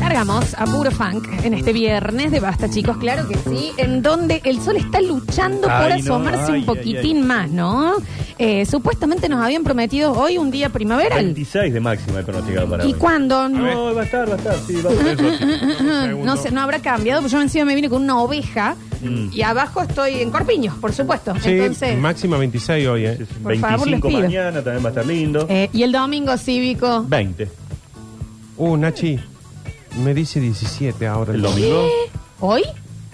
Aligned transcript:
Largamos 0.00 0.54
a 0.54 0.64
puro 0.66 0.90
funk 0.90 1.26
en 1.44 1.54
este 1.54 1.72
viernes 1.72 2.30
de 2.30 2.40
Basta, 2.40 2.68
chicos, 2.70 2.96
claro 2.98 3.26
que 3.28 3.36
sí, 3.36 3.72
en 3.78 4.02
donde 4.02 4.40
el 4.44 4.60
sol 4.60 4.76
está 4.76 5.00
luchando 5.00 5.62
por 5.62 5.70
Ay, 5.70 6.02
no, 6.02 6.14
asomarse 6.16 6.52
ay, 6.52 6.60
un 6.60 6.66
poquitín 6.66 7.16
ay, 7.16 7.22
ay. 7.22 7.22
más, 7.22 7.50
¿no? 7.50 7.94
Eh, 8.38 8.66
supuestamente 8.66 9.28
nos 9.28 9.42
habían 9.44 9.62
prometido 9.64 10.12
hoy 10.12 10.38
un 10.38 10.50
día 10.50 10.68
primaveral. 10.68 11.24
26 11.24 11.72
de 11.72 11.80
máxima 11.80 12.20
he 12.20 12.22
pronosticado 12.24 12.68
para 12.68 12.84
¿Y 12.84 12.88
hoy. 12.88 12.94
cuándo? 12.94 13.48
No, 13.48 13.94
va 13.94 14.02
a 14.02 14.04
estar, 14.04 14.28
va 14.28 14.34
a 14.34 14.36
estar, 14.36 14.56
sí, 14.66 14.74
va 14.82 14.90
a 14.90 14.92
estar. 15.10 16.16
No 16.16 16.36
sé, 16.36 16.50
no 16.50 16.60
habrá 16.60 16.80
cambiado, 16.80 17.20
porque 17.22 17.32
yo 17.32 17.40
encima 17.40 17.64
me 17.64 17.74
vine 17.74 17.88
con 17.88 18.02
una 18.02 18.18
oveja 18.18 18.76
Mm. 19.02 19.28
y 19.34 19.42
abajo 19.42 19.82
estoy 19.82 20.14
en 20.22 20.30
Corpiños, 20.30 20.76
por 20.78 20.90
supuesto. 20.94 21.34
Sí, 21.42 21.50
Entonces, 21.50 21.98
máxima 21.98 22.38
26 22.38 22.86
hoy, 22.88 23.04
¿eh? 23.04 23.18
Por 23.42 23.54
favor, 23.58 23.86
les 23.86 24.00
25 24.00 24.08
pido. 24.08 24.20
mañana 24.22 24.62
también 24.62 24.82
va 24.82 24.88
a 24.88 24.92
estar 24.92 25.04
lindo. 25.06 25.46
eh, 25.50 25.68
y 25.74 25.82
el 25.82 25.92
domingo 25.92 26.34
cívico. 26.38 27.04
20. 27.06 27.46
Uh, 28.56 28.76
Nachi, 28.76 29.18
me 30.04 30.14
dice 30.14 30.40
17 30.40 31.06
ahora. 31.06 31.34
El 31.34 31.42
domingo. 31.42 31.88
¿Hoy? 32.40 32.62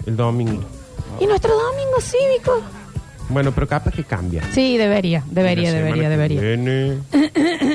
El 0.05 0.15
domingo. 0.15 0.63
¿Y 1.19 1.25
nuestro 1.25 1.51
domingo 1.51 1.99
cívico? 1.99 2.61
Bueno, 3.29 3.51
pero 3.53 3.67
capaz 3.67 3.91
que 3.93 4.03
cambia. 4.03 4.43
Sí, 4.51 4.77
debería, 4.77 5.23
debería, 5.29 5.71
La 5.71 5.77
debería, 5.77 6.03
que 6.03 6.09
debería. 6.09 6.41
viene, 6.41 6.97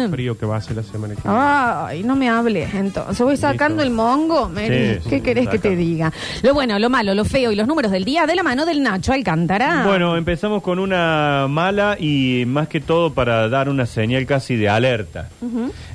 el 0.00 0.10
frío 0.10 0.36
que 0.36 0.46
va 0.46 0.56
a 0.56 0.60
ser 0.60 0.76
la 0.76 0.82
semana 0.82 1.14
que 1.14 1.22
viene. 1.22 1.38
Ay, 1.38 2.02
no 2.02 2.16
me 2.16 2.28
hables 2.28 2.72
entonces. 2.74 3.20
Voy 3.20 3.36
sacando 3.36 3.82
el 3.82 3.90
mongo. 3.90 4.48
Mary. 4.48 4.98
Sí, 5.02 5.08
¿Qué 5.08 5.22
querés 5.22 5.48
que 5.48 5.58
te 5.58 5.76
diga? 5.76 6.12
Lo 6.42 6.54
bueno, 6.54 6.78
lo 6.78 6.90
malo, 6.90 7.14
lo 7.14 7.24
feo 7.24 7.52
y 7.52 7.56
los 7.56 7.66
números 7.66 7.92
del 7.92 8.04
día 8.04 8.26
de 8.26 8.34
la 8.34 8.42
mano 8.42 8.66
del 8.66 8.82
Nacho 8.82 9.12
Alcántara. 9.12 9.84
Bueno, 9.86 10.16
empezamos 10.16 10.62
con 10.62 10.78
una 10.78 11.46
mala 11.48 11.96
y 11.98 12.44
más 12.46 12.68
que 12.68 12.80
todo 12.80 13.12
para 13.12 13.48
dar 13.48 13.68
una 13.68 13.86
señal 13.86 14.26
casi 14.26 14.56
de 14.56 14.68
alerta. 14.68 15.28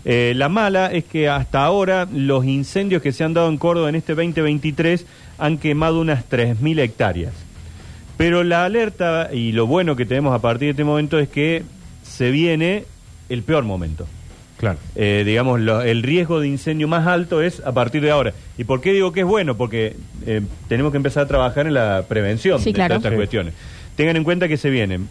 Eh, 0.04 0.34
la 0.36 0.50
mala 0.50 0.88
es 0.92 1.06
que 1.06 1.30
hasta 1.30 1.64
ahora 1.64 2.08
los 2.12 2.46
incendios 2.46 3.02
que 3.02 3.12
se 3.12 3.24
han 3.24 3.34
dado 3.34 3.50
en 3.50 3.58
Córdoba 3.58 3.90
en 3.90 3.96
este 3.96 4.14
2023 4.16 5.06
han 5.38 5.58
quemado 5.58 6.00
unas 6.00 6.30
3.000 6.30 6.80
hectáreas. 6.80 7.34
Pero 8.18 8.44
la 8.44 8.66
alerta 8.66 9.30
y 9.34 9.52
lo 9.52 9.68
bueno 9.68 9.96
que 9.96 10.06
tenemos 10.06 10.34
a 10.34 10.40
partir 10.40 10.68
de 10.68 10.72
este 10.72 10.84
momento 10.84 11.20
es 11.20 11.28
que 11.28 11.64
se 12.04 12.32
viene 12.32 12.86
el 13.30 13.44
peor 13.44 13.64
momento. 13.64 14.08
Claro. 14.58 14.78
Eh, 14.96 15.24
digamos, 15.26 15.60
lo- 15.60 15.82
el 15.82 16.02
riesgo 16.02 16.40
de 16.40 16.48
incendio 16.48 16.88
más 16.88 17.06
alto 17.08 17.42
es 17.42 17.60
a 17.66 17.74
partir 17.74 18.02
de 18.02 18.12
ahora. 18.12 18.34
¿Y 18.58 18.64
por 18.64 18.80
qué 18.82 18.94
digo 18.94 19.12
que 19.12 19.20
es 19.22 19.26
bueno? 19.26 19.58
Porque 19.58 19.96
eh, 20.26 20.42
tenemos 20.70 20.92
que 20.92 20.98
empezar 20.98 21.24
a 21.24 21.28
trabajar 21.28 21.68
en 21.68 21.74
la 21.74 22.06
prevención 22.08 22.60
Sí, 22.60 22.70
de 22.72 22.74
claro. 22.76 22.90
todas 22.94 23.00
estas 23.02 23.12
Sí. 23.12 23.18
cuestiones. 23.18 23.54
Tengan 23.98 24.16
en 24.16 24.24
cuenta 24.24 24.48
que 24.48 24.58
se 24.58 24.70
vienen, 24.70 25.10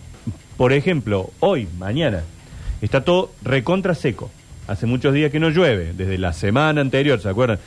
por 0.56 0.72
ejemplo, 0.72 1.30
hoy, 1.40 1.68
mañana, 1.78 2.22
está 2.80 3.04
todo 3.04 3.32
recontra 3.42 3.94
seco. 3.94 4.30
Hace 4.66 4.86
muchos 4.86 5.12
días 5.12 5.30
que 5.30 5.40
no 5.40 5.50
llueve, 5.50 5.92
desde 5.94 6.16
la 6.16 6.32
semana 6.32 6.80
anterior, 6.80 7.20
¿se 7.20 7.28
acuerdan? 7.28 7.58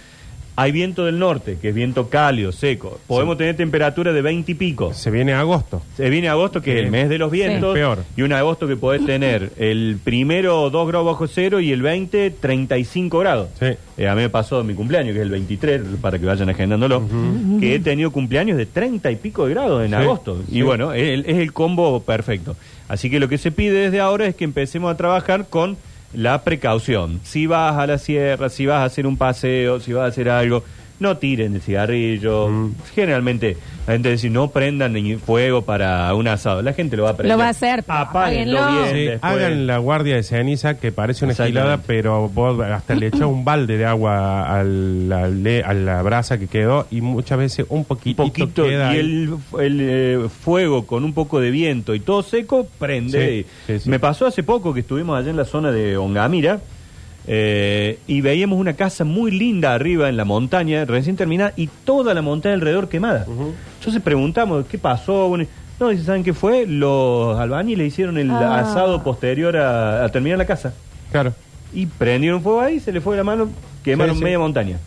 Hay 0.60 0.72
viento 0.72 1.06
del 1.06 1.20
norte, 1.20 1.60
que 1.62 1.70
es 1.70 1.76
viento 1.76 2.10
cálido, 2.10 2.52
seco. 2.52 3.00
Podemos 3.06 3.36
Sí. 3.36 3.38
tener 3.38 3.56
temperatura 3.58 4.12
de 4.12 4.24
20 4.24 4.54
y 4.54 4.56
pico. 4.56 4.92
Se 4.92 5.12
viene 5.12 5.34
agosto. 5.34 5.84
Se 5.96 6.10
viene 6.10 6.30
agosto, 6.30 6.64
que 6.64 6.72
es 6.80 6.84
el 6.84 6.90
mes 6.90 7.10
de 7.10 7.20
los 7.20 7.30
vientos. 7.30 7.76
Sí. 7.76 7.80
Peor. 7.80 8.00
Y 8.18 8.24
un 8.24 8.34
agosto 8.34 8.68
que 8.68 8.76
podés 8.76 9.06
tener 9.06 9.52
el 9.58 10.00
primero 10.04 10.72
2 10.72 10.88
grados 10.88 11.06
bajo 11.06 11.28
cero 11.28 11.60
y 11.60 11.72
el 11.72 11.84
20 11.84 12.32
35 12.32 13.20
grados. 13.20 13.50
Sí. 13.60 13.68
Eh, 14.00 14.08
a 14.08 14.16
mí 14.16 14.22
me 14.22 14.30
pasó 14.30 14.64
mi 14.64 14.74
cumpleaños, 14.74 15.14
que 15.14 15.20
es 15.20 15.24
el 15.26 15.30
23, 15.32 15.82
para 16.02 16.18
que 16.18 16.26
vayan 16.26 16.50
agendándolo, 16.50 17.04
que 17.60 17.76
he 17.76 17.80
tenido 17.80 18.10
cumpleaños 18.12 18.58
de 18.58 18.66
30 18.66 19.12
y 19.12 19.16
pico 19.16 19.46
de 19.46 19.54
grados 19.54 19.84
en 19.84 19.90
Sí. 19.90 19.96
agosto. 19.96 20.42
Y 20.50 20.54
Sí. 20.56 20.62
bueno, 20.64 20.92
es 20.92 21.04
el, 21.04 21.20
es 21.28 21.38
el 21.38 21.54
combo 21.54 22.02
perfecto. 22.02 22.56
Así 22.88 23.12
que 23.12 23.20
lo 23.20 23.30
que 23.30 23.38
se 23.38 23.52
pide 23.52 23.74
desde 23.74 24.00
ahora 24.00 24.26
es 24.26 24.34
que 24.36 24.44
empecemos 24.46 24.92
a 24.92 24.98
trabajar 24.98 25.46
con 25.50 25.78
la 26.14 26.44
precaución. 26.44 27.20
Si 27.24 27.48
vas 27.48 27.78
a 27.78 27.88
la 27.88 27.98
sierra, 27.98 28.50
si 28.50 28.66
vas 28.66 28.80
a 28.80 28.86
hacer 28.86 29.08
un 29.08 29.18
paseo, 29.18 29.80
si 29.80 29.94
vas 29.94 30.06
a 30.06 30.08
hacer 30.08 30.30
algo, 30.30 30.64
no 31.00 31.18
tiren 31.18 31.56
el 31.56 31.62
cigarrillo. 31.62 32.50
Mm. 32.50 32.76
Generalmente 32.94 33.58
la 33.88 33.94
gente 33.94 34.12
dice 34.12 34.30
no 34.30 34.50
prendan 34.50 34.94
ni 34.94 35.16
fuego 35.16 35.62
para 35.64 36.14
un 36.14 36.28
asado. 36.28 36.62
La 36.62 36.74
gente 36.74 36.98
lo 36.98 37.04
va 37.04 37.12
a 37.12 37.18
prender. 37.18 37.36
Lo 37.36 37.40
va 37.40 37.48
a 37.48 37.52
hacer, 37.52 37.84
pero 37.84 38.00
Apáguenlo 38.00 38.68
bien. 38.72 38.94
Sí, 38.94 39.06
después. 39.06 39.34
hagan 39.34 39.66
la 39.68 39.78
guardia 39.78 40.16
de 40.16 40.24
ceniza 40.24 40.78
que 40.78 40.92
parece 40.92 41.26
una 41.26 41.34
gilada, 41.34 41.78
pero 41.78 42.28
vos 42.30 42.60
hasta 42.60 42.96
le 42.96 43.08
echás 43.08 43.22
un 43.22 43.46
balde 43.46 43.78
de 43.78 43.86
agua 43.86 44.60
a 44.60 44.64
la, 44.64 45.26
a 45.66 45.74
la 45.74 46.02
brasa 46.02 46.38
que 46.38 46.48
quedó 46.48 46.88
y 46.92 47.02
muchas 47.02 47.38
veces 47.38 47.66
un 47.70 47.78
un 47.78 47.86
poquitito 47.86 48.24
poquito 48.24 48.66
queda 48.66 48.94
y 48.94 48.98
ahí. 48.98 49.00
el, 49.00 49.38
el, 49.60 49.80
eh, 49.82 50.30
fuego 50.30 50.86
con 50.86 51.04
un 51.04 51.14
poco 51.14 51.40
de 51.40 51.52
viento 51.52 51.94
y 51.96 52.00
todo 52.00 52.24
seco 52.24 52.68
prende. 52.80 53.46
Sí, 53.46 53.46
sí, 53.68 53.80
sí. 53.80 53.90
Me 53.90 54.00
pasó 54.00 54.26
hace 54.26 54.44
poco 54.44 54.74
que 54.74 54.82
estuvimos 54.82 55.18
allá 55.18 55.30
en 55.30 55.38
la 55.38 55.46
zona 55.46 55.72
de 55.72 55.96
Ongamira 55.96 56.60
eh, 57.28 58.00
y 58.08 58.22
veíamos 58.22 58.58
una 58.60 58.74
casa 58.74 59.04
muy 59.04 59.32
linda 59.32 59.74
arriba 59.74 60.08
en 60.10 60.18
la 60.18 60.26
montaña, 60.26 60.86
recién 60.86 61.16
terminada, 61.16 61.54
y 61.58 61.68
toda 61.86 62.14
la 62.14 62.22
montaña 62.22 62.56
alrededor 62.56 62.88
quemada. 62.90 63.26
Entonces 63.80 64.02
preguntamos, 64.02 64.66
¿qué 64.68 64.78
pasó? 64.78 65.28
Bueno, 65.30 65.46
no, 65.80 65.90
dice, 65.90 66.04
¿saben 66.06 66.24
qué 66.24 66.34
fue? 66.34 66.66
Los 66.66 67.38
albañiles 67.40 67.88
hicieron 67.88 68.18
el 68.18 68.32
Ah. 68.32 68.60
asado 68.60 69.04
posterior 69.04 69.56
a, 69.58 70.06
a 70.06 70.10
terminar 70.10 70.38
la 70.38 70.46
casa. 70.46 70.74
Claro. 71.12 71.34
Y 71.74 71.86
prendieron 71.86 72.42
fuego 72.42 72.62
ahí, 72.62 72.80
se 72.80 72.92
le 72.92 73.02
fue 73.02 73.18
la 73.18 73.24
mano, 73.24 73.50
quemaron 73.84 74.16
Sí, 74.16 74.20
sí. 74.20 74.24
media 74.24 74.40
montaña. 74.40 74.78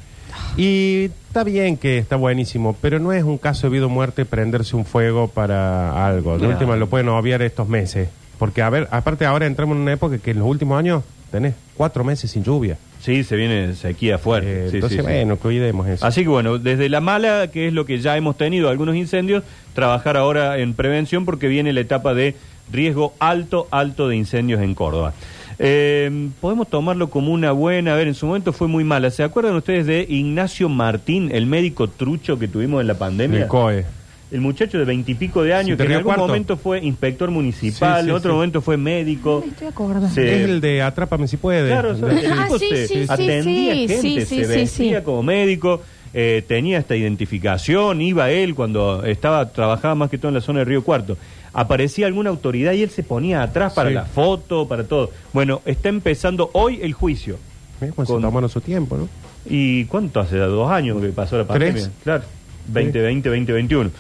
Y 0.57 1.11
está 1.29 1.45
bien 1.45 1.77
que 1.77 1.99
está 1.99 2.17
buenísimo, 2.17 2.75
pero 2.81 2.99
no 2.99 3.13
es 3.13 3.23
un 3.23 3.39
caso 3.39 3.67
de 3.69 3.73
vida 3.75 3.87
o 3.87 3.89
muerte 3.89 4.25
prenderse 4.25 4.75
un 4.77 4.85
fuego 4.85 5.29
para 5.29 6.07
algo. 6.07 6.39
De 6.39 6.45
No. 6.45 6.49
última 6.55 6.77
lo 6.77 6.89
pueden 6.89 7.09
obviar 7.09 7.43
estos 7.43 7.69
meses. 7.69 8.09
Porque, 8.39 8.63
a 8.63 8.71
ver, 8.71 8.89
aparte 8.91 9.27
ahora 9.27 9.47
entramos 9.47 9.77
en 9.77 9.83
una 9.83 9.93
época 9.93 10.19
que 10.19 10.31
en 10.31 10.39
los 10.39 10.49
últimos 10.49 10.79
años 10.79 11.03
tenés 11.31 11.55
cuatro 11.77 12.05
meses 12.05 12.31
sin 12.31 12.45
lluvia. 12.45 12.77
Sí, 13.01 13.25
se 13.25 13.37
viene 13.37 13.75
sequía 13.75 14.19
fuerte. 14.19 14.67
Eh, 14.67 14.71
Sí, 14.71 14.77
entonces, 14.77 14.99
sí, 14.99 15.05
sí. 15.07 15.11
bueno, 15.11 15.37
cuidemos 15.37 15.89
eso. 15.89 16.05
Así 16.05 16.23
que 16.23 16.29
bueno, 16.29 16.59
desde 16.59 16.89
la 16.89 17.01
mala, 17.01 17.49
que 17.51 17.69
es 17.69 17.73
lo 17.73 17.87
que 17.87 17.99
ya 17.99 18.17
hemos 18.17 18.37
tenido, 18.37 18.69
algunos 18.69 18.97
incendios, 18.97 19.43
trabajar 19.75 20.17
ahora 20.17 20.59
en 20.59 20.75
prevención 20.75 21.25
porque 21.25 21.49
viene 21.49 21.73
la 21.73 21.81
etapa 21.81 22.13
de 22.13 22.37
riesgo 22.71 23.15
alto, 23.19 23.67
alto 23.71 24.09
de 24.09 24.17
incendios 24.17 24.61
en 24.61 24.75
Córdoba. 24.75 25.15
Eh, 25.59 26.31
podemos 26.41 26.69
tomarlo 26.69 27.11
como 27.11 27.33
una 27.33 27.53
buena, 27.53 27.93
a 27.93 27.97
ver, 27.97 28.09
en 28.09 28.15
su 28.15 28.27
momento 28.27 28.53
fue 28.53 28.67
muy 28.69 28.83
mala. 28.85 29.11
¿Se 29.11 29.23
acuerdan 29.23 29.55
ustedes 29.57 29.87
de 29.87 30.07
Ignacio 30.09 30.69
Martín, 30.69 31.31
el 31.33 31.47
médico 31.47 31.89
trucho 31.89 32.39
que 32.39 32.49
tuvimos 32.49 32.81
en 32.81 32.87
la 32.87 32.95
pandemia? 32.95 33.43
El 33.43 33.47
COE. 33.47 33.85
El 34.31 34.41
muchacho 34.41 34.79
de 34.79 34.85
veintipico 34.85 35.43
de 35.43 35.55
años 35.55 35.77
que 35.77 35.83
en 35.83 35.91
algún 35.93 36.05
Cuarto. 36.05 36.27
momento 36.29 36.57
fue 36.57 36.79
inspector 36.85 37.31
municipal, 37.33 37.97
Sí, 37.99 38.05
sí, 38.05 38.11
en 38.11 38.15
otro 38.15 38.31
sí. 38.31 38.35
momento 38.37 38.61
fue 38.63 38.77
médico. 38.77 39.43
Me 39.45 39.51
estoy 39.51 39.67
acordando. 39.69 40.07
Es 40.07 40.17
el 40.19 40.61
de 40.61 40.83
Atrápame 40.83 41.27
si 41.27 41.37
puede. 41.37 41.69
Claro, 41.69 41.97
Ah, 42.39 42.47
se 42.59 42.87
sí, 42.87 42.95
sí, 42.95 43.07
atendía 43.09 43.73
sí, 43.75 43.89
gente, 43.89 44.27
sí, 44.27 44.45
se 44.45 44.47
vestía 44.47 44.99
sí. 45.01 45.05
como 45.05 45.23
médico, 45.25 45.83
eh, 46.15 46.45
tenía 46.47 46.79
esta 46.79 46.95
identificación, 46.97 48.01
iba 48.03 48.31
él 48.31 48.55
cuando 48.55 49.05
estaba 49.05 49.49
trabajaba 49.51 49.95
más 49.95 50.11
que 50.11 50.19
todo 50.19 50.29
en 50.29 50.35
la 50.35 50.41
zona 50.41 50.61
de 50.61 50.65
Río 50.65 50.85
Cuarto. 50.85 51.17
Aparecía 51.53 52.07
alguna 52.07 52.31
autoridad 52.31 52.73
y 52.75 52.83
él 52.85 52.91
se 52.91 53.03
ponía 53.03 53.43
atrás 53.43 53.73
para 53.73 53.89
Sí. 53.89 53.95
la 53.97 54.05
foto, 54.05 54.69
para 54.69 54.85
todo. 54.85 55.11
Bueno, 55.33 55.61
está 55.65 55.89
empezando 55.89 56.51
hoy 56.53 56.79
el 56.83 56.93
juicio. 56.93 57.35
Eh, 57.81 57.91
pues 57.97 58.07
se 58.07 58.15
Con- 58.15 58.23
tomaron 58.23 58.49
su 58.49 58.61
tiempo, 58.61 58.97
¿no? 58.97 59.09
¿Y 59.49 59.87
cuánto 59.87 60.21
hace? 60.21 60.37
¿Dos 60.37 60.71
años 60.71 61.01
que 61.01 61.09
pasó 61.09 61.37
la 61.39 61.45
pandemia? 61.45 61.73
Tres. 61.83 61.91
Claro, 62.05 62.23
2020, 62.69 63.29
2021. 63.29 63.91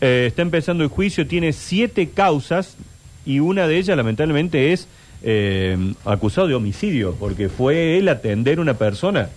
Eh, 0.00 0.24
está 0.26 0.42
empezando 0.42 0.84
el 0.84 0.90
juicio, 0.90 1.26
tiene 1.26 1.52
siete 1.52 2.10
causas 2.10 2.76
y 3.24 3.40
una 3.40 3.66
de 3.66 3.78
ellas 3.78 3.96
lamentablemente 3.96 4.72
es 4.72 4.88
eh, 5.22 5.76
acusado 6.04 6.46
de 6.46 6.54
homicidio, 6.54 7.16
porque 7.18 7.48
fue 7.48 7.98
él 7.98 8.08
atender 8.10 8.60
una 8.60 8.74
persona 8.74 9.30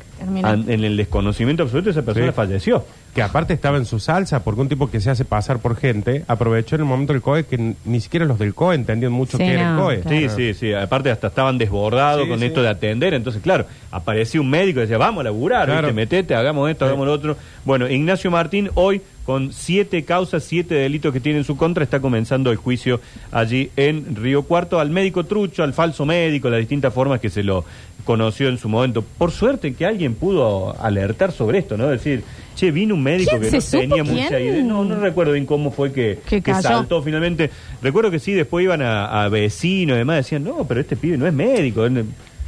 an- 0.44 0.66
en 0.70 0.84
el 0.84 0.98
desconocimiento 0.98 1.64
absoluto, 1.64 1.90
esa 1.90 2.02
persona 2.04 2.28
Sí. 2.28 2.34
falleció. 2.34 2.86
Que 3.16 3.24
aparte 3.24 3.54
estaba 3.54 3.78
en 3.78 3.86
su 3.86 3.98
salsa, 4.00 4.44
porque 4.44 4.62
un 4.62 4.68
tipo 4.70 4.92
que 4.92 5.00
se 5.00 5.10
hace 5.10 5.26
pasar 5.26 5.60
por 5.60 5.78
gente 5.78 6.26
aprovechó 6.28 6.76
en 6.76 6.82
el 6.82 6.86
momento 6.88 7.14
del 7.14 7.22
COE 7.24 7.46
que 7.46 7.74
ni 7.86 8.02
siquiera 8.02 8.26
los 8.26 8.38
del 8.38 8.54
COE 8.54 8.76
entendían 8.76 9.14
mucho 9.14 9.38
Sí, 9.38 9.44
qué 9.46 9.54
era 9.54 9.72
el 9.72 9.78
COE. 9.80 10.00
claro. 10.02 10.18
Sí, 10.20 10.30
sí, 10.36 10.54
sí. 10.54 10.74
Aparte 10.74 11.10
hasta 11.10 11.28
estaban 11.28 11.58
desbordados 11.58 12.24
Sí, 12.24 12.30
con 12.30 12.40
sí. 12.40 12.46
esto 12.46 12.62
de 12.62 12.68
atender. 12.70 13.14
Entonces, 13.16 13.42
claro, 13.42 13.66
apareció 13.90 14.42
un 14.42 14.50
médico 14.50 14.80
y 14.80 14.82
decía, 14.82 14.98
vamos 15.00 15.22
a 15.22 15.24
laburar, 15.24 15.66
Claro. 15.66 15.88
¿viste? 15.88 15.94
metete, 15.94 16.36
hagamos 16.36 16.70
esto, 16.70 16.86
Sí. 16.86 16.90
hagamos 16.90 17.08
lo 17.08 17.14
otro. 17.14 17.38
Bueno, 17.66 17.90
Ignacio 17.90 18.30
Martín 18.30 18.70
hoy 18.76 19.02
con 19.30 19.54
siete 19.54 20.06
causas, 20.06 20.44
siete 20.44 20.74
delitos 20.74 21.14
que 21.14 21.20
tiene 21.20 21.38
en 21.38 21.44
su 21.44 21.56
contra, 21.56 21.84
está 21.84 22.00
comenzando 22.00 22.50
el 22.50 22.58
juicio 22.58 23.00
allí 23.32 23.70
en 23.76 24.16
Río 24.16 24.42
Cuarto 24.42 24.80
al 24.80 24.90
médico 24.90 25.24
trucho, 25.24 25.62
al 25.62 25.74
falso 25.74 26.04
médico, 26.04 26.50
las 26.50 26.58
distintas 26.62 26.92
formas 26.92 27.20
que 27.20 27.30
se 27.30 27.44
lo 27.44 27.64
conoció 28.06 28.50
en 28.50 28.58
su 28.58 28.68
momento. 28.70 29.04
Por 29.04 29.30
suerte 29.30 29.76
que 29.76 29.86
alguien 29.86 30.16
pudo 30.16 30.76
alertar 30.82 31.32
sobre 31.32 31.60
esto, 31.60 31.78
¿no? 31.78 31.90
Decir, 31.90 32.24
che, 32.56 32.72
vino 32.72 32.96
un 32.96 33.04
médico 33.04 33.38
¿Quién 33.40 33.52
que 33.52 33.58
no 33.58 33.64
tenía 33.70 34.04
quién? 34.04 34.16
mucha 34.16 34.40
idea. 34.40 34.64
No, 34.64 34.84
no 34.84 35.00
recuerdo 35.00 35.34
bien 35.34 35.46
cómo 35.46 35.70
fue 35.70 35.94
que, 35.94 36.18
Que 36.28 36.42
saltó 36.56 37.04
finalmente. 37.04 37.52
Recuerdo 37.84 38.10
que 38.10 38.18
sí, 38.18 38.34
después 38.34 38.64
iban 38.64 38.82
a, 38.82 39.26
a 39.26 39.30
vecinos 39.30 39.94
y 39.94 40.00
demás, 40.00 40.16
decían, 40.18 40.44
no, 40.44 40.66
pero 40.68 40.82
este 40.82 40.96
pibe 40.96 41.20
no 41.20 41.28
es 41.28 41.34
médico. 41.36 41.86
él- 41.86 42.04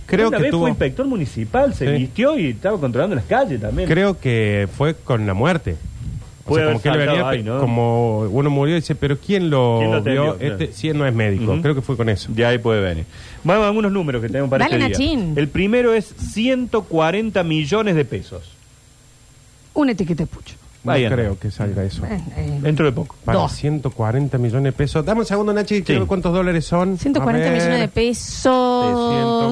Creo 0.07 0.29
Una 0.29 0.37
que 0.37 0.43
vez 0.45 0.51
tuvo- 0.51 0.61
fue 0.61 0.69
inspector 0.71 1.05
municipal, 1.05 1.75
se 1.75 1.85
Sí. 1.85 1.91
vistió 2.01 2.39
y 2.39 2.47
estaba 2.47 2.79
controlando 2.79 3.15
las 3.15 3.25
calles 3.25 3.61
también. 3.61 3.87
Creo 3.87 4.19
que 4.19 4.67
fue 4.75 4.95
con 4.95 5.27
la 5.27 5.35
muerte. 5.35 5.75
O 6.43 6.47
Puede 6.47 6.63
sea, 6.63 6.71
como 6.73 6.81
que 6.81 6.89
saltado 6.89 7.11
venía, 7.11 7.29
ahí, 7.29 7.43
¿no? 7.43 7.59
como 7.59 8.19
uno 8.21 8.49
murió 8.49 8.75
y 8.75 8.79
dice, 8.79 8.95
pero 8.95 9.17
¿quién 9.17 9.49
lo, 9.49 9.77
¿Quién 9.79 9.91
lo 9.91 10.01
vio? 10.01 10.37
Este, 10.39 10.71
sí, 10.73 10.91
no 10.91 11.05
es 11.05 11.13
médico. 11.13 11.51
Ujú. 11.53 11.61
Creo 11.61 11.75
que 11.75 11.81
fue 11.81 11.95
con 11.95 12.09
eso. 12.09 12.29
De 12.31 12.45
ahí 12.45 12.57
puede 12.57 12.81
venir. 12.81 13.05
Vamos 13.43 13.63
a 13.63 13.67
algunos 13.67 13.91
números 13.91 14.21
que 14.21 14.27
tenemos 14.27 14.49
para 14.49 14.65
Dale, 14.65 14.77
este 14.85 15.03
día. 15.03 15.15
Nachín. 15.17 15.33
El 15.37 15.47
primero 15.47 15.93
es 15.93 16.05
140 16.05 17.43
millones 17.43 17.95
de 17.95 18.05
pesos. 18.05 18.51
Una 19.73 19.91
etiqueta 19.91 20.23
de 20.23 20.27
pucho. 20.27 20.55
No 20.83 20.93
anda. 20.93 21.09
creo 21.11 21.37
que 21.37 21.51
salga 21.51 21.83
eso. 21.83 22.03
Eh, 22.07 22.19
eh, 22.37 22.57
Dentro 22.59 22.87
de 22.87 22.91
poco. 22.91 23.15
Para 23.23 23.37
Dos. 23.37 23.51
140 23.51 24.39
millones 24.39 24.63
de 24.63 24.71
pesos. 24.71 25.05
Dame 25.05 25.19
un 25.19 25.25
segundo, 25.27 25.53
Nachi, 25.53 25.83
quiero 25.83 26.01
ver 26.01 26.07
cuántos 26.07 26.33
dólares 26.33 26.65
son. 26.65 26.97
140 26.97 27.47
A 27.47 27.51
ver. 27.51 27.61
millones 27.61 27.79
de 27.81 27.87
pesos. 27.87 29.11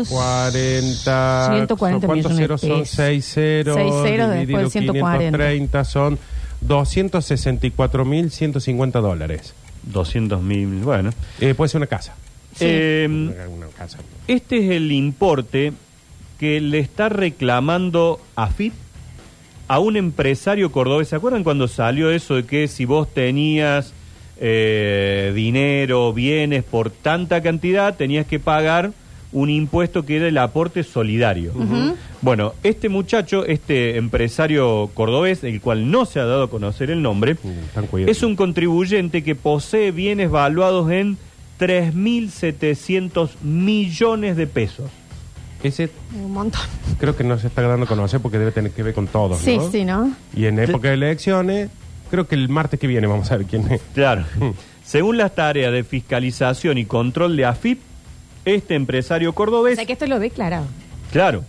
140. 0.09 1.49
140 1.53 2.07
¿Cuántos 2.07 2.31
millones 2.31 2.37
de 2.37 2.43
ceros 2.43 2.61
son? 2.61 2.79
pesos. 2.79 2.95
6 2.95 3.25
ceros. 3.25 3.75
Seis 3.75 3.93
ceros 4.03 4.29
después 4.31 4.63
de 4.63 4.69
140. 4.71 5.37
530 5.37 5.83
son 5.85 6.19
264.150 6.67 9.01
dólares. 9.01 9.53
200 9.83 10.41
mil, 10.41 10.67
bueno. 10.83 11.11
Eh, 11.39 11.53
puede 11.55 11.69
ser 11.69 11.79
una 11.79 11.87
casa. 11.87 12.15
Sí. 12.55 12.65
Eh, 12.67 13.07
Una 13.09 13.67
casa. 13.77 13.99
este 14.27 14.57
es 14.65 14.71
el 14.71 14.91
importe 14.91 15.71
que 16.39 16.59
le 16.59 16.79
está 16.79 17.09
reclamando 17.09 18.19
AFIP 18.35 18.73
a 19.67 19.79
un 19.79 19.97
empresario 19.97 20.71
cordobés. 20.71 21.09
¿Se 21.09 21.15
acuerdan 21.15 21.43
cuando 21.43 21.67
salió 21.67 22.09
eso 22.11 22.35
de 22.35 22.45
que 22.45 22.67
si 22.67 22.85
vos 22.85 23.07
tenías 23.13 23.93
eh, 24.39 25.31
dinero, 25.35 26.11
bienes 26.13 26.63
por 26.63 26.89
tanta 26.89 27.41
cantidad, 27.41 27.95
tenías 27.95 28.25
que 28.25 28.39
pagar 28.39 28.91
un 29.31 29.49
impuesto 29.49 30.05
que 30.05 30.15
era 30.17 30.27
el 30.27 30.37
aporte 30.37 30.83
solidario? 30.83 31.53
Bueno, 32.21 32.53
este 32.63 32.89
muchacho, 32.89 33.45
este 33.45 33.97
empresario 33.97 34.89
cordobés, 34.93 35.43
el 35.43 35.61
cual 35.61 35.89
no 35.91 36.05
se 36.05 36.19
ha 36.19 36.25
dado 36.25 36.43
a 36.43 36.49
conocer 36.49 36.89
el 36.91 37.01
nombre, 37.01 37.35
cuidado. 37.89 38.11
es 38.11 38.23
un 38.23 38.35
contribuyente 38.35 39.23
que 39.23 39.35
posee 39.35 39.91
bienes 39.91 40.29
valuados 40.31 40.91
en 40.91 41.17
3.700 41.59 43.29
millones 43.43 44.35
de 44.37 44.47
pesos. 44.47 44.89
Ese 45.61 45.89
Un 46.15 46.31
montón. 46.31 46.61
creo 46.99 47.15
que 47.17 47.23
no 47.23 47.37
se 47.37 47.47
está 47.47 47.61
dando 47.63 47.85
a 47.85 47.87
conocer 47.89 48.21
porque 48.21 48.39
debe 48.39 48.51
tener 48.51 48.71
que 48.71 48.81
ver 48.81 48.93
con 48.93 49.07
todos, 49.07 49.39
Sí, 49.39 49.57
¿no? 49.57 49.71
sí, 49.71 49.83
¿no? 49.85 50.13
Y 50.33 50.45
en 50.45 50.57
época 50.59 50.87
de 50.87 50.93
elecciones, 50.93 51.69
creo 52.09 52.27
que 52.27 52.35
el 52.35 52.47
martes 52.47 52.79
que 52.79 52.87
viene 52.87 53.07
vamos 53.07 53.29
a 53.31 53.37
ver 53.37 53.45
quién 53.45 53.69
es. 53.71 53.81
Claro. 53.93 54.23
Mm. 54.39 54.51
Según 54.85 55.17
las 55.17 55.35
tareas 55.35 55.73
de 55.73 55.83
fiscalización 55.83 56.77
y 56.77 56.85
control 56.85 57.35
de 57.35 57.45
AFIP, 57.45 57.79
este 58.45 58.75
empresario 58.75 59.31
O 59.31 59.33
cordobés, 59.33 59.75
sea 59.75 59.85
que 59.85 59.93
esto 59.93 60.07
lo 60.07 60.19
declarado. 60.19 60.65
claro, 61.11 61.43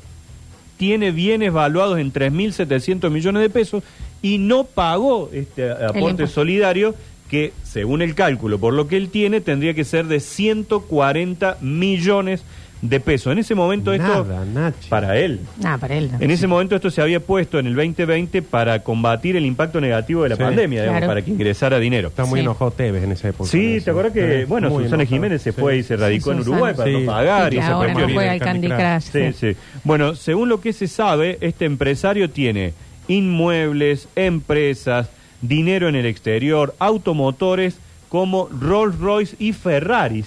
tiene 0.77 1.11
bienes 1.11 1.53
valuados 1.53 1.99
en 1.99 2.13
3.700 2.13 3.11
millones 3.11 3.43
de 3.43 3.51
pesos 3.51 3.83
y 4.23 4.39
no 4.39 4.65
pagó 4.65 5.29
este 5.33 5.71
aporte 5.71 6.27
solidario 6.27 6.95
que, 7.29 7.53
según 7.63 8.03
el 8.03 8.15
cálculo, 8.15 8.59
por 8.59 8.75
lo 8.75 8.89
que 8.89 8.97
él 8.97 9.09
tiene, 9.11 9.41
tendría 9.41 9.75
que 9.75 9.85
ser 9.85 10.07
de 10.07 10.21
140 10.21 11.59
millones 11.61 12.41
de 12.41 12.47
pesos. 13.01 13.33
En 13.33 13.39
ese 13.39 13.55
momento 13.55 13.93
esto, 13.93 14.25
Nada, 14.55 14.73
para 14.89 15.19
él, 15.19 15.41
Nada, 15.63 15.77
para 15.79 15.97
él. 15.97 16.11
no. 16.13 16.19
En 16.21 16.31
ese 16.31 16.47
momento 16.47 16.75
esto 16.75 16.91
se 16.91 17.03
había 17.03 17.21
puesto 17.21 17.59
en 17.59 17.67
el 17.67 17.75
2020 17.75 18.41
para 18.41 18.83
combatir 18.83 19.37
el 19.37 19.45
impacto 19.45 19.81
negativo 19.83 20.23
de 20.23 20.31
la 20.31 20.37
Sí. 20.37 20.43
pandemia, 20.43 20.81
digamos, 20.81 21.01
Claro. 21.01 21.11
para 21.11 21.23
que 21.23 21.31
ingresara 21.31 21.79
dinero. 21.79 22.09
Está 22.09 22.25
muy 22.25 22.39
Sí. 22.39 22.45
enojado 22.45 22.71
Tevez 22.71 23.05
en 23.05 23.13
esa 23.13 23.29
época. 23.29 23.51
Sí. 23.51 23.81
¿te 23.85 23.91
acuerdas 23.91 24.13
que, 24.15 24.39
Sí, 24.41 24.45
bueno, 24.47 24.71
muy 24.71 24.85
Susana 24.85 25.03
enojado. 25.03 25.15
Jiménez 25.17 25.43
se 25.43 25.53
Sí. 25.53 25.61
fue 25.61 25.77
y 25.77 25.83
se 25.83 25.97
radicó 25.97 26.31
Sí, 26.33 26.37
en 26.37 26.41
Uruguay 26.41 26.75
para 26.75 26.91
Sí. 26.91 26.97
no 27.01 27.07
pagar 27.07 27.53
Y 27.53 27.57
y, 27.57 27.59
que 27.59 27.65
esa 27.65 27.73
ahora 27.75 27.93
cuestión? 27.93 28.09
no 28.09 28.15
juega 28.15 28.33
al 28.33 28.39
Candy 28.41 28.69
Candy 28.69 28.83
Crush. 28.83 29.11
Crush. 29.11 29.33
Sí, 29.35 29.53
sí. 29.55 29.57
Bueno, 29.85 30.15
según 30.15 30.49
lo 30.49 30.61
que 30.63 30.73
se 30.73 30.89
sabe, 30.89 31.37
este 31.43 31.67
empresario 31.67 32.31
tiene 32.31 32.73
inmuebles, 33.09 34.09
empresas, 34.17 35.09
dinero 35.43 35.89
en 35.89 35.97
el 35.97 36.07
exterior, 36.07 36.75
automotores 36.79 37.77
como 38.09 38.49
Rolls 38.49 38.99
Royce 38.99 39.37
y 39.39 39.53
Ferraris. 39.53 40.27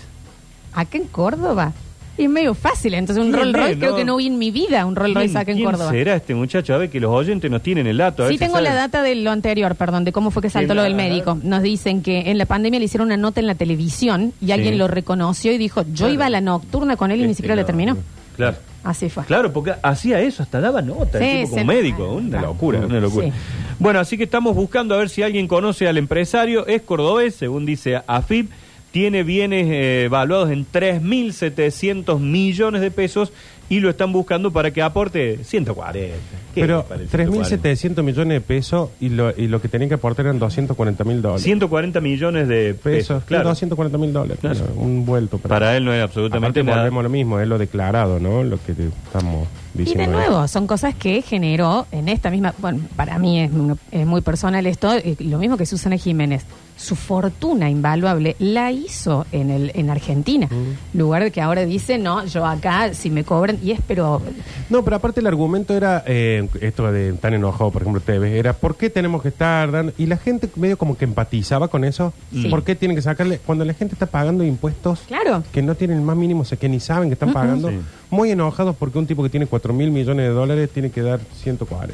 Acá 0.74 0.98
en 0.98 1.06
Córdoba. 1.06 1.74
Y 2.18 2.26
es 2.26 2.30
medio 2.30 2.54
fácil. 2.54 2.94
Entonces, 2.94 3.24
un 3.26 3.32
¿Quién 3.32 3.44
Rolls 3.44 3.56
Royce, 3.56 3.72
es, 3.72 3.78
creo 3.80 3.92
no? 3.92 3.98
que 3.98 4.06
no 4.06 4.16
vi 4.18 4.28
en 4.28 4.38
mi 4.38 4.52
vida 4.52 4.86
un 4.86 4.96
Rolls 4.96 5.16
Royce 5.16 5.30
¿Quién, 5.30 5.38
acá 5.42 5.52
en 5.52 5.58
quién 5.58 5.70
Córdoba. 5.72 5.90
será 5.92 6.16
este 6.16 6.36
muchacho? 6.36 6.74
A 6.76 6.78
ver, 6.78 6.90
que 6.92 7.00
los 7.00 7.10
oyentes 7.12 7.50
nos 7.50 7.64
tienen 7.64 7.88
el 7.88 7.98
dato. 7.98 8.22
a 8.24 8.26
ver 8.28 8.34
Sí, 8.34 8.38
si 8.38 8.46
tengo 8.46 8.60
la 8.62 8.70
saben. 8.70 8.84
data 8.84 9.02
de 9.02 9.16
lo 9.16 9.32
anterior, 9.32 9.76
perdón, 9.76 10.04
de 10.04 10.12
cómo 10.12 10.30
fue 10.30 10.42
que 10.44 10.50
saltó 10.52 10.68
¿Quién 10.68 10.78
lo 10.78 10.84
del 10.84 10.96
médico. 10.96 11.40
Nos 11.42 11.64
dicen 11.64 12.04
que 12.04 12.30
en 12.30 12.38
la 12.38 12.46
pandemia 12.46 12.80
le 12.80 12.86
hicieron 12.86 13.08
una 13.08 13.18
nota 13.18 13.40
en 13.40 13.48
la 13.48 13.56
televisión 13.56 14.32
y 14.42 14.52
alguien 14.52 14.78
lo 14.78 14.88
reconoció 14.88 15.52
y 15.54 15.58
dijo, 15.58 15.82
yo 15.84 16.06
Claro. 16.06 16.14
iba 16.14 16.26
a 16.28 16.30
la 16.30 16.42
nocturna 16.42 16.98
con 16.98 17.10
él 17.10 17.18
y 17.20 17.24
ni 17.24 17.32
Este, 17.32 17.38
siquiera 17.38 17.56
le 17.56 17.62
no, 17.62 17.66
terminó. 17.66 17.98
Claro. 18.36 18.58
Así 18.84 19.10
fue. 19.10 19.24
Claro, 19.24 19.52
porque 19.54 19.74
hacía 19.82 20.20
eso, 20.20 20.44
hasta 20.44 20.60
daba 20.60 20.82
nota, 20.82 21.18
el 21.18 21.24
Sí, 21.24 21.38
tipo 21.46 21.50
como 21.52 21.66
médico, 21.66 22.14
una 22.16 22.40
Ah, 22.40 22.42
locura, 22.42 22.80
una 22.80 23.00
locura. 23.00 23.28
sí. 23.28 23.34
Bueno, 23.80 24.00
así 24.00 24.18
que 24.18 24.26
estamos 24.26 24.56
buscando 24.56 24.94
a 24.94 24.98
ver 24.98 25.10
si 25.10 25.24
alguien 25.24 25.48
conoce 25.48 25.88
al 25.88 25.98
empresario, 25.98 26.68
es 26.68 26.82
cordobés, 26.82 27.34
según 27.34 27.66
dice 27.66 28.02
AFIP, 28.06 28.52
tiene 28.94 29.24
bienes 29.24 29.66
eh, 29.70 30.08
valuados 30.10 30.52
en 30.52 30.66
3.700 30.72 32.20
millones 32.20 32.82
de 32.82 32.92
pesos 32.92 33.34
y 33.70 33.80
lo 33.80 33.90
están 33.90 34.12
buscando 34.12 34.52
para 34.52 34.72
que 34.72 34.84
aporte 34.84 35.44
140. 35.44 36.16
¿Qué 36.54 36.62
Pero 36.62 36.84
para 36.84 37.02
el 37.02 37.10
140? 37.10 37.58
3.700 37.72 38.04
millones 38.04 38.36
de 38.36 38.42
pesos 38.42 38.90
y 39.00 39.10
lo, 39.10 39.32
y 39.36 39.48
lo 39.48 39.60
que 39.62 39.68
tenían 39.68 39.90
que 39.90 39.96
aportar 39.96 40.26
eran 40.28 40.38
240 40.38 41.04
mil 41.06 41.22
dólares. 41.24 41.42
140 41.44 42.00
millones 42.02 42.48
de 42.48 42.76
pesos, 42.76 42.84
pesos, 43.08 43.24
claro. 43.24 43.50
240 43.50 43.98
mil 43.98 44.14
dólares. 44.14 44.38
Claro. 44.42 44.60
Un 44.76 45.06
vuelto. 45.08 45.40
Para 45.40 45.76
él 45.76 45.86
no 45.86 45.94
es 45.94 46.04
absolutamente 46.04 46.60
Aparte 46.60 46.64
nada. 46.70 46.84
volvemos 46.84 47.04
lo 47.04 47.10
mismo, 47.10 47.40
es 47.40 47.48
lo 47.48 47.58
declarado, 47.58 48.20
¿no? 48.20 48.44
Lo 48.44 48.62
que 48.64 48.74
te- 48.74 48.88
estamos 48.88 49.48
Y 49.74 49.80
diciendo. 49.80 50.04
de 50.20 50.28
nuevo, 50.28 50.48
son 50.48 50.68
cosas 50.68 50.94
que 50.94 51.24
generó 51.24 51.88
en 51.92 52.10
esta 52.10 52.30
misma, 52.30 52.54
bueno, 52.60 52.82
para 52.96 53.18
mí 53.18 53.40
es, 53.40 53.50
es 53.92 54.06
muy 54.06 54.22
personal 54.22 54.68
esto, 54.68 54.92
lo 55.20 55.40
mismo 55.40 55.58
que 55.58 55.66
Susana 55.66 55.98
Jiménez. 55.98 56.46
Su 56.84 56.98
fortuna 56.98 57.70
invaluable 57.70 58.36
la 58.40 58.70
hizo 58.72 59.26
en 59.32 59.50
el 59.50 59.72
en 59.74 59.90
Argentina. 59.90 60.50
Lugar 60.94 61.24
de 61.24 61.32
que 61.32 61.40
ahora 61.40 61.66
dice, 61.66 61.98
no, 61.98 62.26
yo 62.26 62.46
acá, 62.46 62.94
si 62.94 63.10
me 63.10 63.24
cobran, 63.24 63.58
y 63.64 63.72
es, 63.72 63.80
pero 63.88 64.22
No, 64.70 64.84
pero 64.84 64.98
aparte 64.98 65.22
el 65.22 65.28
argumento 65.28 65.74
era, 65.76 66.04
eh, 66.06 66.48
esto 66.60 66.92
de 66.92 67.14
tan 67.14 67.34
enojado, 67.34 67.72
por 67.72 67.84
ejemplo, 67.84 68.02
Tevez, 68.02 68.34
era 68.34 68.52
¿por 68.52 68.76
qué 68.76 68.90
tenemos 68.90 69.22
que 69.22 69.30
estar 69.30 69.72
dando? 69.72 69.94
Y 69.98 70.08
la 70.08 70.18
gente 70.18 70.50
medio 70.58 70.78
como 70.78 70.98
que 70.98 71.06
empatizaba 71.06 71.70
con 71.70 71.86
eso. 71.86 72.12
Sí. 72.34 72.50
¿Por 72.50 72.66
qué 72.66 72.76
tienen 72.76 72.98
que 72.98 73.02
sacarle? 73.02 73.40
Cuando 73.46 73.64
la 73.64 73.74
gente 73.74 73.96
está 73.96 74.08
pagando 74.08 74.44
impuestos 74.44 75.00
Claro. 75.08 75.42
que 75.54 75.62
no 75.62 75.76
tienen 75.76 75.98
el 76.00 76.04
más 76.04 76.18
mínimo, 76.18 76.42
o 76.42 76.46
sea, 76.46 76.58
que 76.58 76.68
ni 76.68 76.82
saben 76.82 77.08
que 77.08 77.14
están 77.14 77.32
pagando, 77.32 77.70
Sí. 77.70 77.80
muy 78.10 78.30
enojados 78.32 78.76
porque 78.76 78.98
un 79.00 79.08
tipo 79.08 79.24
que 79.24 79.30
tiene 79.30 79.46
4 79.48 79.74
mil 79.74 79.90
millones 79.90 80.28
de 80.28 80.34
dólares 80.34 80.70
tiene 80.74 80.92
que 80.92 81.02
dar 81.02 81.22
140. 81.42 81.94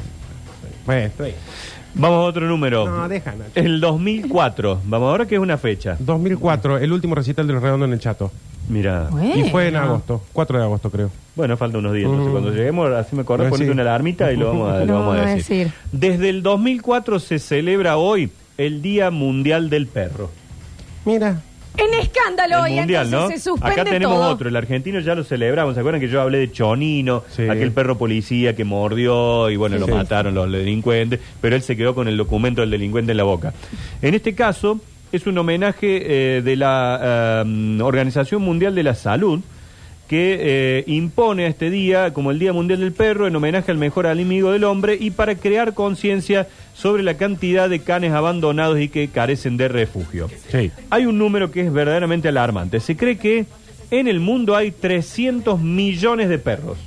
Bueno. 0.84 1.10
Vamos 1.94 2.18
a 2.18 2.28
otro 2.28 2.46
número. 2.46 2.88
No, 2.88 3.08
deja, 3.08 3.32
Nacho. 3.32 3.50
El 3.54 3.80
2004. 3.80 4.80
Vamos 4.84 5.08
ahora 5.10 5.26
que 5.26 5.34
es 5.34 5.40
una 5.40 5.58
fecha. 5.58 5.96
2004, 5.98 6.78
el 6.78 6.92
último 6.92 7.14
recital 7.14 7.46
de 7.46 7.52
los 7.54 7.62
redondos 7.62 7.88
en 7.88 7.92
el 7.94 8.00
chato. 8.00 8.30
Mira. 8.68 9.08
Bueno. 9.10 9.34
Y 9.36 9.50
fue 9.50 9.66
en 9.68 9.76
agosto, 9.76 10.22
4 10.32 10.58
de 10.58 10.64
agosto 10.64 10.90
creo. 10.90 11.10
Bueno, 11.34 11.56
falta 11.56 11.78
unos 11.78 11.92
días. 11.92 12.04
Entonces, 12.08 12.30
cuando 12.30 12.50
lleguemos, 12.52 12.90
así 12.92 13.16
me 13.16 13.22
acuerdo, 13.22 13.44
Pues 13.44 13.50
ponete 13.58 13.66
sí. 13.66 13.72
una 13.72 13.82
alarmita 13.82 14.32
y 14.32 14.36
lo 14.36 14.48
vamos 14.48 14.72
a, 14.72 14.78
lo 14.80 14.86
Lo 14.86 14.92
vamos 14.94 15.14
a 15.14 15.16
vamos 15.18 15.26
a 15.32 15.34
decir. 15.34 15.66
decir. 15.66 15.72
Desde 15.90 16.28
el 16.28 16.42
2004 16.44 17.18
se 17.18 17.38
celebra 17.40 17.96
hoy 17.96 18.30
el 18.58 18.80
Día 18.82 19.10
Mundial 19.10 19.70
del 19.70 19.86
Perro. 19.88 20.30
Mira, 21.04 21.40
En 21.76 21.94
escándalo, 22.00 22.66
el 22.66 22.72
y 22.72 22.76
mundial, 22.76 23.10
¿no? 23.10 23.16
entonces 23.18 23.42
se 23.42 23.50
suspende 23.50 23.80
Acá 23.80 23.84
tenemos 23.90 24.16
todo. 24.16 24.30
otro. 24.30 24.48
El 24.48 24.56
argentino 24.56 25.00
ya 25.00 25.14
lo 25.14 25.24
celebramos. 25.24 25.74
¿Se 25.74 25.80
acuerdan 25.80 26.00
que 26.00 26.08
yo 26.08 26.20
hablé 26.20 26.38
de 26.38 26.50
Chonino? 26.52 27.22
Sí. 27.30 27.48
Aquel 27.48 27.72
perro 27.72 27.96
policía 27.96 28.54
que 28.54 28.64
mordió 28.64 29.48
y 29.50 29.56
bueno, 29.56 29.76
Sí, 29.76 29.80
lo 29.80 29.86
sí. 29.86 29.92
mataron 29.92 30.34
los 30.34 30.50
delincuentes. 30.50 31.20
Pero 31.40 31.56
él 31.56 31.62
se 31.62 31.76
quedó 31.76 31.94
con 31.94 32.08
el 32.08 32.16
documento 32.16 32.60
del 32.60 32.70
delincuente 32.70 33.12
en 33.12 33.16
la 33.18 33.24
boca. 33.24 33.54
En 34.02 34.14
este 34.14 34.34
caso, 34.34 34.80
es 35.12 35.26
un 35.26 35.38
homenaje 35.38 36.36
eh, 36.38 36.42
de 36.42 36.56
la 36.56 37.42
eh, 37.46 37.82
Organización 37.82 38.42
Mundial 38.42 38.74
de 38.74 38.82
la 38.82 38.94
Salud 38.94 39.40
que 40.10 40.38
eh, 40.40 40.84
impone 40.88 41.44
a 41.44 41.46
este 41.46 41.70
día 41.70 42.12
como 42.12 42.32
el 42.32 42.40
Día 42.40 42.52
Mundial 42.52 42.80
del 42.80 42.90
Perro 42.90 43.28
en 43.28 43.36
homenaje 43.36 43.70
al 43.70 43.78
mejor 43.78 44.08
amigo 44.08 44.50
del 44.50 44.64
hombre 44.64 44.98
y 44.98 45.12
para 45.12 45.36
crear 45.36 45.72
conciencia 45.72 46.48
sobre 46.74 47.04
la 47.04 47.14
cantidad 47.14 47.68
de 47.68 47.78
canes 47.78 48.10
abandonados 48.10 48.80
y 48.80 48.88
que 48.88 49.06
carecen 49.06 49.56
de 49.56 49.68
refugio. 49.68 50.28
sí. 50.50 50.72
Hay 50.90 51.06
un 51.06 51.16
número 51.16 51.52
que 51.52 51.60
es 51.60 51.72
verdaderamente 51.72 52.26
alarmante. 52.26 52.80
Se 52.80 52.96
cree 52.96 53.18
que 53.18 53.46
en 53.92 54.08
el 54.08 54.18
mundo 54.18 54.56
hay 54.56 54.72
300 54.72 55.60
millones 55.60 56.28
de 56.28 56.38
perros. 56.38 56.78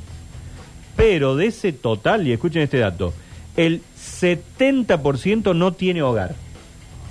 Pero 0.97 1.37
de 1.37 1.45
ese 1.45 1.71
total, 1.71 2.27
y 2.27 2.33
escuchen 2.33 2.61
este 2.61 2.79
dato, 2.79 3.13
el 3.55 3.83
70% 3.97 5.55
no 5.55 5.71
tiene 5.71 6.01
hogar. 6.01 6.35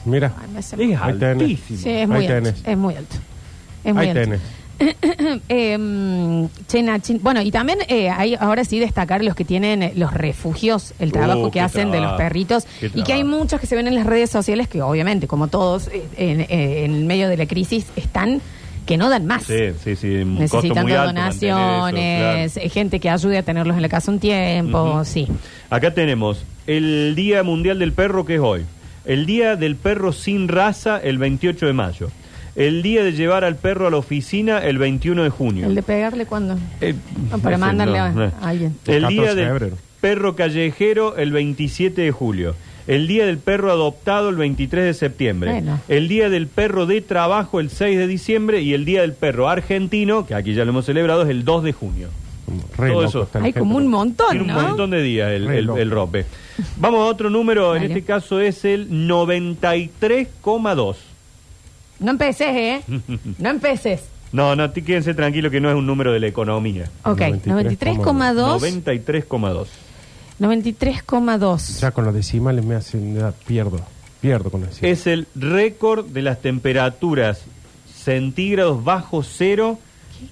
Mira, 0.05 0.35
Ay, 0.77 0.93
Es 0.93 1.01
altísimo. 1.01 1.79
Sí, 1.79 1.89
es 1.89 2.07
muy 2.07 2.27
alto. 2.27 2.51
Es 2.67 2.77
muy 2.77 2.97
alto. 2.97 3.17
Es 3.83 3.95
muy 3.95 4.09
ahí 4.09 4.11
alto. 4.11 4.37
Eh, 5.49 5.79
Nachín, 6.83 7.21
bueno, 7.23 7.43
y 7.43 7.51
también 7.51 7.79
hay 7.89 8.07
ahí 8.09 8.35
ahora 8.39 8.65
sí 8.65 8.79
destacar 8.79 9.23
los 9.23 9.35
que 9.35 9.45
tienen 9.45 9.83
eh, 9.83 9.93
los 9.97 10.13
refugios, 10.13 10.95
el 10.99 11.13
trabajo 11.13 11.43
Uh, 11.43 11.47
que 11.47 11.53
qué 11.53 11.61
hacen 11.61 11.91
de 11.91 11.99
los 11.99 12.09
trabajo, 12.09 12.17
perritos, 12.19 12.65
qué 12.81 12.87
y 12.87 13.03
que 13.03 13.13
hay 13.13 13.21
trabajo. 13.23 13.39
muchos 13.39 13.61
que 13.61 13.67
se 13.67 13.77
ven 13.77 13.87
en 13.87 13.95
las 13.95 14.07
redes 14.07 14.31
sociales 14.31 14.69
que 14.69 14.83
obviamente, 14.83 15.27
como 15.27 15.49
todos, 15.49 15.89
eh, 15.89 16.03
en, 16.17 16.41
eh, 16.43 16.85
en 16.85 17.07
medio 17.07 17.29
de 17.29 17.37
la 17.37 17.47
crisis, 17.47 17.87
están 17.97 18.41
que 18.87 18.97
no 18.97 19.09
dan 19.09 19.27
más. 19.27 19.45
Sí, 19.45 19.55
sí, 19.83 19.95
sí. 19.97 20.09
Un 20.17 20.37
costo 20.39 20.57
Necesitando 20.57 20.83
muy 20.83 20.93
alto 20.93 21.15
mantener 21.15 21.33
eso, 21.33 21.47
donaciones, 21.57 22.53
claro. 22.53 22.67
eh, 22.67 22.69
gente 22.71 22.99
que 23.01 23.11
ayude 23.11 23.39
a 23.39 23.43
tenerlos 23.43 23.77
en 23.77 23.83
la 23.83 23.89
casa 23.89 24.11
un 24.11 24.19
tiempo, 24.19 24.83
Ujú. 24.97 25.05
sí. 25.05 25.29
Acá 25.71 25.95
tenemos 25.95 26.45
el 26.67 27.15
Día 27.15 27.43
Mundial 27.45 27.79
del 27.79 27.93
Perro, 27.93 28.25
que 28.25 28.35
es 28.37 28.41
hoy. 28.41 28.63
El 29.05 29.27
día 29.27 29.57
del 29.57 29.75
perro 29.77 30.13
sin 30.13 30.47
raza, 30.49 30.99
el 30.99 31.19
28 31.19 31.67
de 31.67 31.73
mayo. 31.73 32.11
El 32.55 32.83
día 32.83 33.03
de 33.03 33.13
llevar 33.13 33.45
al 33.45 33.57
perro 33.57 33.87
a 33.87 33.91
la 33.91 33.97
oficina, 33.97 34.59
el 34.59 34.79
21 34.79 35.23
de 35.25 35.31
junio. 35.31 35.67
El 35.67 35.75
de 35.75 35.83
pegarle 35.83 36.27
cuando. 36.27 36.57
Eh, 36.81 36.95
No, 37.31 37.39
para 37.39 37.57
ese 37.57 37.61
mandarle 37.61 37.99
a- 37.99 38.11
no. 38.11 38.23
a 38.25 38.33
alguien. 38.49 38.77
El 38.87 39.03
14 39.03 39.09
día 39.15 39.35
de 39.35 39.41
del 39.43 39.49
febrero. 39.53 39.77
perro 40.01 40.37
callejero, 40.37 41.17
el 41.17 41.33
27 41.33 42.03
de 42.03 42.11
julio. 42.11 42.55
El 42.87 43.07
día 43.07 43.25
del 43.27 43.39
perro 43.39 43.71
adoptado, 43.71 44.29
el 44.29 44.35
23 44.37 44.85
de 44.85 44.93
septiembre. 44.95 45.53
Bueno. 45.53 45.81
El 45.89 46.09
día 46.09 46.29
del 46.29 46.49
perro 46.49 46.85
de 46.87 47.01
trabajo, 47.01 47.61
el 47.61 47.71
6 47.71 47.97
de 47.97 48.07
diciembre. 48.09 48.61
Y 48.61 48.75
el 48.75 48.85
día 48.85 49.01
del 49.03 49.13
perro 49.15 49.49
argentino, 49.49 50.27
que 50.27 50.35
aquí 50.35 50.53
ya 50.53 50.65
lo 50.65 50.71
hemos 50.73 50.85
celebrado, 50.85 51.23
es 51.23 51.29
el 51.31 51.45
2 51.45 51.63
de 51.63 51.73
junio. 51.73 52.09
Re 52.77 52.91
Todo 52.91 53.03
loco 53.03 53.09
eso. 53.23 53.29
Hay 53.35 53.43
gente. 53.45 53.61
como 53.61 53.77
un 53.77 53.87
montón, 53.87 54.27
Tiene 54.31 54.53
un 54.53 54.61
¿no? 54.61 54.69
montón 54.69 54.91
de 54.91 55.01
días 55.03 55.31
el, 55.31 55.49
el- 55.49 55.71
el 55.71 55.91
rope. 55.91 56.27
Vamos 56.77 57.01
a 57.01 57.05
otro 57.05 57.31
número, 57.31 57.75
en 57.77 57.85
este 57.85 58.03
caso 58.03 58.41
es 58.41 58.65
el 58.67 58.91
93,2. 58.91 60.97
No 62.03 62.11
empeces, 62.11 62.49
¿eh? 62.49 62.83
No 63.39 63.51
empeces. 63.51 64.03
No, 64.33 64.57
no, 64.57 64.73
quédense 64.73 65.15
tranquilos 65.15 65.53
que 65.53 65.61
no 65.61 65.69
es 65.71 65.77
un 65.77 65.87
número 65.87 66.13
de 66.13 66.21
la 66.21 66.27
economía. 66.27 66.91
Ok, 67.05 67.21
93,2. 67.21 68.59
93,2. 69.05 69.17
93,2. 69.21 69.67
93,2. 70.41 71.81
Ya 71.81 71.91
con 71.91 72.05
los 72.05 72.15
decimales 72.15 72.65
me 72.65 72.75
hacen. 72.75 73.15
ya 73.17 73.33
pierdo. 73.47 73.81
Pierdo 74.21 74.51
con 74.51 74.63
los 74.63 74.71
decimales. 74.71 75.01
Es 75.01 75.07
el 75.07 75.27
récord 75.35 76.07
de 76.07 76.23
las 76.23 76.41
temperaturas 76.41 77.43
centígrados 77.95 78.83
bajo 78.83 79.23
cero 79.23 79.79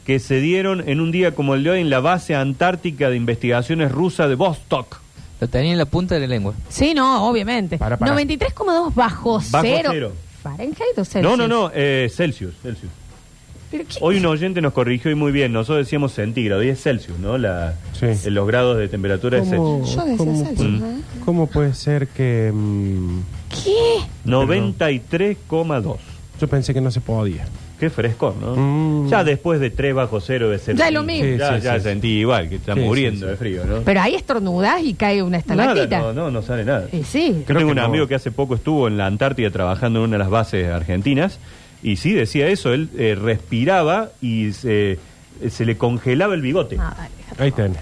que 0.07 0.19
se 0.19 0.41
dieron 0.41 0.89
en 0.89 1.00
un 1.00 1.12
día 1.12 1.35
como 1.35 1.55
el 1.55 1.62
de 1.65 1.71
hoy 1.71 1.81
en 1.81 1.91
la 1.91 2.00
base 2.00 2.35
antártica 2.35 3.11
de 3.11 3.17
investigaciones 3.17 3.93
rusa 3.93 4.29
de 4.29 4.35
Vostok. 4.35 4.99
Lo 5.41 5.49
tenía 5.49 5.73
en 5.73 5.79
la 5.79 5.87
punta 5.87 6.15
de 6.15 6.23
la 6.23 6.27
lengua. 6.27 6.55
Sí, 6.69 6.95
no, 6.95 7.27
obviamente. 7.29 7.79
Para, 7.79 7.97
para. 7.97 8.15
93,2 8.15 8.95
bajo, 8.95 9.41
Bajo 9.50 9.62
cero. 9.62 9.91
cero. 9.93 10.12
¿Fahrenheit 10.42 10.97
o 10.99 11.04
Celsius? 11.04 11.23
No, 11.23 11.37
no, 11.37 11.47
no, 11.49 11.70
eh, 11.75 12.11
Celsius, 12.14 12.54
Celsius. 12.62 12.90
¿Pero 13.70 13.85
qué? 13.88 13.99
Hoy 14.00 14.16
un 14.18 14.26
oyente 14.26 14.61
nos 14.61 14.73
corrigió 14.73 15.11
y 15.12 15.14
muy 15.14 15.30
bien, 15.30 15.52
nosotros 15.52 15.87
decíamos 15.87 16.12
centígrado 16.12 16.62
y 16.64 16.68
es 16.70 16.82
Celsius, 16.82 17.18
¿no? 17.20 17.38
La, 17.38 17.75
Sí. 17.92 18.06
eh, 18.06 18.18
Los 18.30 18.47
grados 18.49 18.76
de 18.78 18.88
temperatura 18.88 19.38
es 19.38 19.49
¿Cómo, 19.49 19.78
Celsius. 19.85 19.94
Yo 19.97 20.02
decía 20.06 20.16
cómo- 20.18 20.44
Celsius, 20.44 20.80
Mm. 20.80 20.85
¿eh? 20.85 21.00
cómo 21.25 21.47
puede 21.47 21.75
ser 21.75 22.09
que.? 22.09 22.50
mm, 22.52 23.20
¿Qué? 23.64 24.00
93,2. 24.25 25.99
yo 26.40 26.49
pensé 26.49 26.75
que 26.75 26.80
no 26.80 26.90
se 26.90 27.00
podía. 27.00 27.47
Qué 27.80 27.88
fresco, 27.90 28.37
¿no? 28.38 28.54
Mm. 28.56 29.08
Ya 29.08 29.25
después 29.25 29.58
de 29.58 29.70
3 29.70 29.94
bajo 29.94 30.20
cero 30.20 30.50
de 30.50 30.58
ser. 30.58 30.76
Ya 30.76 30.90
lo 30.90 31.02
mismo. 31.02 31.25
Sí, 31.32 31.38
ya 31.38 31.56
sí, 31.58 31.64
ya 31.64 31.76
sí, 31.78 31.84
sentí 31.84 32.08
igual, 32.20 32.49
que 32.50 32.56
está 32.56 32.75
Sí, 32.75 32.80
muriendo 32.80 33.20
sí, 33.20 33.25
sí. 33.25 33.30
de 33.30 33.37
frío, 33.37 33.64
¿no? 33.64 33.78
Pero 33.80 34.00
ahí 34.02 34.14
estornudas 34.14 34.82
y 34.84 34.92
cae 34.94 35.22
una 35.22 35.38
Nada, 35.38 35.62
estalactita. 35.72 35.99
no, 36.00 36.12
no, 36.12 36.30
no 36.30 36.42
sale 36.42 36.64
nada. 36.64 36.87
Y 36.92 37.02
sí. 37.04 37.42
Creo 37.46 37.58
tengo 37.58 37.70
que 37.70 37.72
un 37.72 37.76
no. 37.76 37.84
amigo 37.84 38.06
que 38.06 38.14
hace 38.14 38.30
poco 38.30 38.54
estuvo 38.54 38.87
en 38.87 38.99
la 38.99 39.06
Antártida 39.06 39.50
trabajando 39.50 40.00
en 40.00 40.04
una 40.04 40.14
de 40.16 40.18
las 40.18 40.30
bases 40.30 40.68
argentinas 40.68 41.38
y 41.82 41.96
sí 41.96 42.12
decía 42.12 42.46
eso, 42.49 42.75
él 42.75 42.90
eh, 42.99 43.16
respiraba 43.18 44.10
y 44.20 44.52
se, 44.52 44.99
se 45.49 45.64
le 45.64 45.78
congelaba 45.78 46.34
el 46.34 46.42
bigote. 46.42 46.76
Ah, 46.78 46.94
déjate. 47.16 47.42
Ahí 47.42 47.50
tenés. 47.52 47.78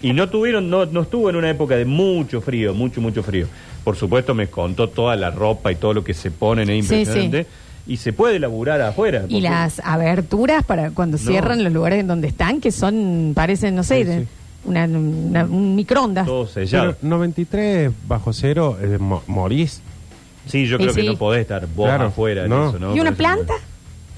Y 0.00 0.14
no 0.14 0.28
tuvieron, 0.30 0.68
no, 0.70 0.86
no 0.86 1.02
estuvo 1.02 1.28
en 1.30 1.36
una 1.36 1.50
época 1.50 1.76
de 1.76 1.84
mucho 1.84 2.40
frío, 2.40 2.72
mucho, 2.74 3.00
mucho 3.00 3.22
frío. 3.22 3.46
Por 3.84 3.96
supuesto 3.96 4.34
me 4.34 4.46
contó 4.48 4.88
toda 4.88 5.14
la 5.14 5.30
ropa 5.30 5.70
y 5.70 5.76
todo 5.76 5.92
lo 5.94 6.02
que 6.02 6.14
se 6.14 6.30
ponen, 6.30 6.70
es 6.70 6.86
Sí, 6.88 6.94
impresionante. 6.94 7.46
Y 7.86 7.96
se 7.96 8.12
puede 8.12 8.38
laburar 8.38 8.80
afuera. 8.80 9.24
Y 9.28 9.40
las 9.40 9.80
aberturas 9.84 10.64
para 10.64 10.90
cuando 10.90 11.18
cierran 11.18 11.64
los 11.64 11.72
lugares 11.72 11.98
en 12.00 12.06
donde 12.06 12.28
están, 12.28 12.60
que 12.60 12.70
son, 12.70 13.32
parecen, 13.34 13.74
no 13.74 13.82
sé, 13.82 14.04
Sí, 14.04 14.12
sí. 14.22 14.28
una- 14.64 14.84
una- 14.84 15.44
un 15.44 15.74
microondas. 15.74 16.26
Todo 16.26 16.46
sellado. 16.46 16.94
Pero 17.00 17.08
93 17.10 17.90
bajo 18.06 18.32
cero, 18.32 18.78
eh, 18.80 18.98
mo- 18.98 19.22
morís. 19.26 19.80
Sí, 20.46 20.66
yo 20.66 20.76
Y 20.76 20.78
creo 20.82 20.94
que 20.94 21.00
sí. 21.02 21.06
no 21.06 21.16
podés 21.16 21.42
estar 21.42 21.66
vos 21.74 21.86
Claro, 21.86 22.06
afuera 22.06 22.44
en 22.44 22.50
no. 22.50 22.68
eso, 22.70 22.78
¿no? 22.78 22.94
¿Y 22.96 23.00
una 23.00 23.12
planta? 23.12 23.54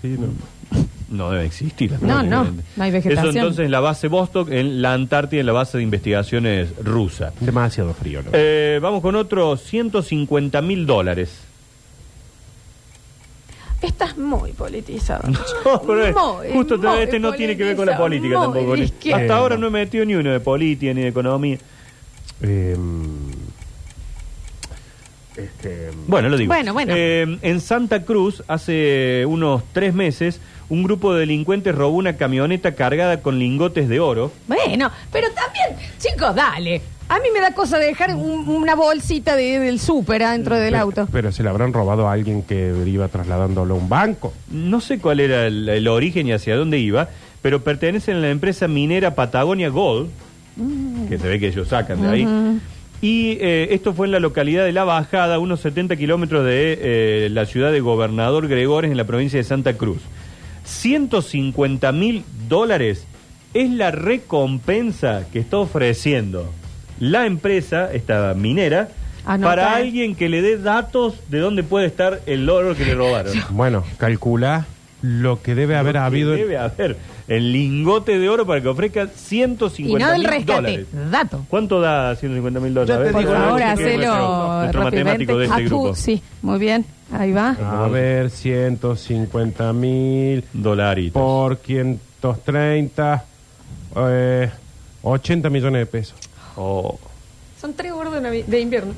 Sí, 0.03 0.17
no. 0.19 0.27
No 1.11 1.31
debe 1.31 1.45
existir. 1.47 1.91
la 1.93 1.99
No, 1.99 2.07
planta, 2.07 2.23
no, 2.25 2.41
evidente. 2.43 2.65
no 2.77 2.83
hay 2.85 2.91
vegetación. 2.91 3.29
Eso 3.29 3.39
entonces 3.39 3.65
en 3.67 3.71
la 3.71 3.81
base 3.81 4.09
Vostok, 4.09 4.51
en 4.51 4.83
la 4.83 4.95
Antártida, 4.95 5.41
en 5.41 5.47
la 5.47 5.53
base 5.53 5.77
de 5.79 5.85
investigaciones 5.85 6.71
rusa. 6.83 7.33
Demasiado 7.41 7.95
frío. 7.95 8.23
¿no? 8.23 8.31
Eh, 8.33 8.79
vamos 8.83 9.01
con 9.01 9.15
otros 9.15 9.63
150 9.63 10.61
mil 10.61 10.87
dólares. 10.87 11.31
Estás 13.87 14.17
muy 14.17 14.53
politizado. 14.53 15.23
No, 15.65 15.81
pero 15.83 16.07
es- 16.07 16.15
Muy, 16.15 16.53
justo 16.53 16.79
muy 16.79 16.99
este 17.01 17.19
no 17.19 17.33
tiene 17.33 17.57
que 17.57 17.65
ver 17.65 17.77
con 17.77 17.87
la 17.87 17.97
política 17.97 18.35
politizado, 18.35 18.45
tampoco. 18.53 18.67
muy 18.71 18.79
Ni- 18.81 18.85
izquierda. 18.87 19.21
Hasta 19.23 19.37
ahora 19.37 19.57
no 19.57 19.67
he 19.67 19.71
metido 19.71 20.05
ni 20.05 20.15
uno 20.15 20.31
de 20.31 20.41
política 20.41 20.93
ni 20.95 21.03
de 21.03 21.09
economía. 21.09 21.59
Eh, 22.43 22.77
este, 25.37 25.91
Bueno, 26.07 26.29
lo 26.29 26.37
digo. 26.37 26.53
Bueno, 26.53 26.73
bueno. 26.73 26.95
Eh, 26.97 27.39
en 27.43 27.61
Santa 27.61 28.05
Cruz, 28.05 28.45
hace 28.47 29.25
unos 29.27 29.63
tres 29.73 29.93
meses, 29.93 30.41
un 30.69 30.83
grupo 30.85 31.13
de 31.13 31.21
delincuentes 31.21 31.75
robó 31.75 31.97
una 31.97 32.17
camioneta 32.17 32.75
cargada 32.75 33.21
con 33.21 33.39
lingotes 33.39 33.89
de 33.89 33.99
oro. 34.01 34.31
Bueno, 34.47 34.91
pero 35.11 35.29
también, 35.33 35.89
chicos, 35.99 36.35
dale. 36.35 36.81
A 37.09 37.19
mí 37.21 37.29
me 37.33 37.41
da 37.41 37.53
cosa 37.55 37.79
dejar 37.79 38.15
un- 38.17 38.49
una 38.49 38.75
bolsita 38.75 39.37
de- 39.37 39.61
del 39.61 39.79
súper 39.79 40.23
adentro 40.23 40.57
del 40.57 40.73
pero- 40.73 40.83
auto. 40.83 41.09
Pero 41.13 41.33
se 41.33 41.43
le 41.43 41.51
habrán 41.51 41.73
robado 41.73 42.09
a 42.09 42.13
alguien 42.13 42.43
que 42.43 42.75
iba 42.87 43.09
trasladándolo 43.09 43.75
a 43.75 43.77
un 43.79 43.89
banco. 43.89 44.33
No 44.51 44.81
sé 44.81 44.99
cuál 44.99 45.21
era 45.21 45.47
el, 45.47 45.69
el 45.69 45.87
origen 45.89 46.27
y 46.27 46.33
hacia 46.33 46.57
dónde 46.57 46.79
iba, 46.79 47.09
pero 47.43 47.63
pertenecen 47.63 48.17
a 48.17 48.21
la 48.21 48.31
empresa 48.31 48.69
minera 48.69 49.15
Patagonia 49.15 49.69
Gold, 49.69 50.09
que 51.09 51.19
se 51.19 51.29
ve 51.29 51.39
que 51.39 51.49
ellos 51.49 51.69
sacan 51.69 52.01
de 52.03 52.09
ahí. 52.09 52.27
Y 53.03 53.33
eh, 53.41 53.69
esto 53.75 53.93
fue 53.93 54.07
en 54.07 54.13
la 54.13 54.21
localidad 54.21 54.65
de 54.65 54.73
La 54.73 54.85
Bajada, 54.85 55.39
unos 55.39 55.61
70 55.61 55.97
kilómetros 55.97 56.45
de 56.47 56.79
eh, 56.81 57.29
la 57.31 57.45
ciudad 57.45 57.71
de 57.71 57.81
Gobernador 57.81 58.49
Gregores, 58.49 58.91
en 58.91 58.97
la 58.97 59.05
provincia 59.05 59.37
de 59.39 59.45
Santa 59.45 59.75
Cruz. 59.75 59.99
150 60.65 61.93
mil 61.93 62.25
dólares 62.49 63.05
es 63.53 63.71
la 63.71 63.91
recompensa 63.91 65.25
que 65.33 65.39
está 65.41 65.59
ofreciendo 65.59 66.51
la 67.01 67.27
empresa, 67.27 67.93
esta 67.93 68.35
minera, 68.35 68.89
Anota. 69.27 69.49
para 69.57 69.75
alguien 69.77 70.15
que 70.15 70.29
le 70.29 70.43
dé 70.43 70.59
datos 70.59 71.15
de 71.31 71.39
dónde 71.39 71.63
puede 71.63 71.87
estar 71.87 72.21
el 72.27 72.49
oro 72.51 72.75
que 72.77 72.85
le 72.85 72.95
robaron. 72.95 73.33
Bueno, 73.51 73.85
calcula 73.99 74.67
lo 75.03 75.43
que 75.43 75.55
debe 75.55 75.77
haber 75.77 75.95
Lo 75.97 76.01
que 76.01 76.07
habido. 76.07 76.31
Debe 76.33 76.57
haber 76.57 76.97
el 77.29 77.53
lingote 77.53 78.19
de 78.19 78.29
oro 78.29 78.47
para 78.47 78.61
que 78.61 78.69
ofrezca 78.69 79.07
150 79.07 79.99
Y 79.99 80.03
no 80.03 80.11
del 80.13 80.21
mil 80.21 80.29
rescate, 80.29 80.53
dólares. 80.55 80.87
dato. 81.11 81.45
¿Cuánto 81.49 81.81
da 81.81 82.15
150 82.17 82.61
mil 82.61 82.73
dólares? 82.75 83.13
Por 83.13 83.23
favor, 83.25 83.63
hacelo 83.63 84.59
nuestro 84.61 84.83
rápidamente. 84.83 85.27
matemático 85.27 85.39
de 85.39 85.45
este 85.47 85.55
Ah, 85.57 85.59
tú, 85.59 85.65
grupo. 85.83 85.95
Sí, 85.95 86.23
muy 86.43 86.59
bien. 86.59 86.85
Ahí 87.13 87.33
va. 87.33 87.51
A 87.85 87.87
ver, 87.89 88.31
150 88.31 89.73
mil 89.75 90.45
Dolaritos. 90.55 91.13
por 91.21 91.59
530, 91.59 93.25
eh, 93.97 94.51
80 95.03 95.51
millones 95.51 95.81
de 95.81 95.87
pesos. 95.87 96.15
Oh. 96.57 96.99
Son 97.61 97.75
tres 97.75 97.93
gordos 97.93 98.23
de, 98.23 98.61
invierno. 98.61 98.93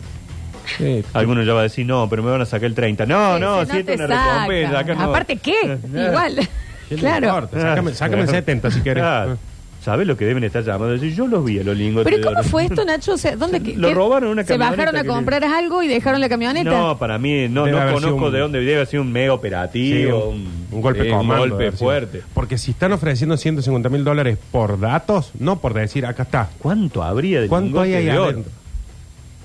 Sí, 0.79 1.05
Algunos 1.13 1.47
ya 1.47 1.53
va 1.55 1.61
a 1.61 1.65
decir, 1.65 1.87
no, 1.87 2.09
pero 2.09 2.23
me 2.23 2.31
van 2.31 2.43
a 2.43 2.47
sacar 2.47 2.67
el 2.67 2.75
30. 2.75 3.07
No, 3.07 3.35
Sí, 3.37 3.41
no, 3.41 3.61
si 3.67 3.85
te 3.85 3.95
una 3.95 4.07
recompensa. 4.07 4.73
sacan. 4.73 4.77
acá 4.77 4.95
no. 4.95 5.11
Aparte, 5.11 5.37
¿qué? 5.37 5.79
Igual. 5.89 6.49
¿qué 6.89 6.95
le 6.95 7.01
claro. 7.01 7.49
Sácame, 7.53 7.95
sácame 7.95 8.23
el 8.23 8.29
70 8.29 8.71
si 8.71 8.81
querés. 8.81 9.03
Claro. 9.03 9.39
¿Sabes 9.87 10.05
lo 10.05 10.17
que 10.17 10.25
deben 10.25 10.43
estar 10.43 10.65
llamando? 10.65 10.95
Decir, 10.95 11.15
yo 11.15 11.29
los 11.29 11.45
vi 11.45 11.61
a 11.61 11.63
los 11.63 11.77
lingotes 11.77 12.07
Pero 12.07 12.17
de 12.17 12.25
¿cómo 12.25 12.41
oro. 12.41 12.49
fue 12.49 12.65
esto, 12.65 12.85
Nacho? 12.85 13.13
O 13.13 13.17
sea, 13.17 13.37
¿dónde, 13.37 13.61
Lo 13.77 13.87
qué- 13.87 13.95
robaron 13.95 14.25
en 14.25 14.33
una 14.33 14.43
¿Se 14.43 14.49
camioneta 14.49 14.71
bajaron 14.77 14.97
a 14.97 15.03
que 15.03 15.07
comprar 15.09 15.45
algo 15.45 15.81
y 15.85 15.87
dejaron 15.87 16.21
la 16.21 16.29
camioneta? 16.29 16.69
No, 16.71 16.99
para 16.99 17.19
mí, 17.19 17.47
no, 17.49 17.67
Debe 17.67 17.77
no 17.77 17.83
haber 17.83 17.95
sido 17.99 18.09
conozco 18.09 18.27
un- 18.27 18.33
de 18.33 18.39
dónde. 18.41 18.59
Debe 18.59 18.75
haber 18.75 18.87
sido 18.89 19.03
un 19.05 19.13
mega 19.13 19.27
Sí, 19.33 19.39
operativo. 19.39 20.29
un, 20.31 20.67
un 20.73 20.81
golpe 20.83 21.05
sí, 21.05 21.09
comando, 21.11 21.45
Un 21.45 21.51
golpe 21.51 21.71
fuerte. 21.71 22.23
Porque 22.35 22.59
si 22.59 22.73
están 22.73 22.91
ofreciendo 22.91 23.37
150 23.37 23.89
mil 23.89 24.03
dólares 24.03 24.39
por 24.51 24.81
datos, 24.81 25.31
no 25.39 25.61
por 25.61 25.73
decir, 25.73 26.05
acá 26.05 26.25
está. 26.25 26.51
¿Cuánto 26.59 27.05
habría 27.05 27.41
de 27.43 27.47
¿Cuánto 27.47 27.81
hay 27.81 27.91
lingote 27.91 27.97
ahí 27.97 28.13
de 28.13 28.19
oro? 28.19 28.31
adentro? 28.31 28.53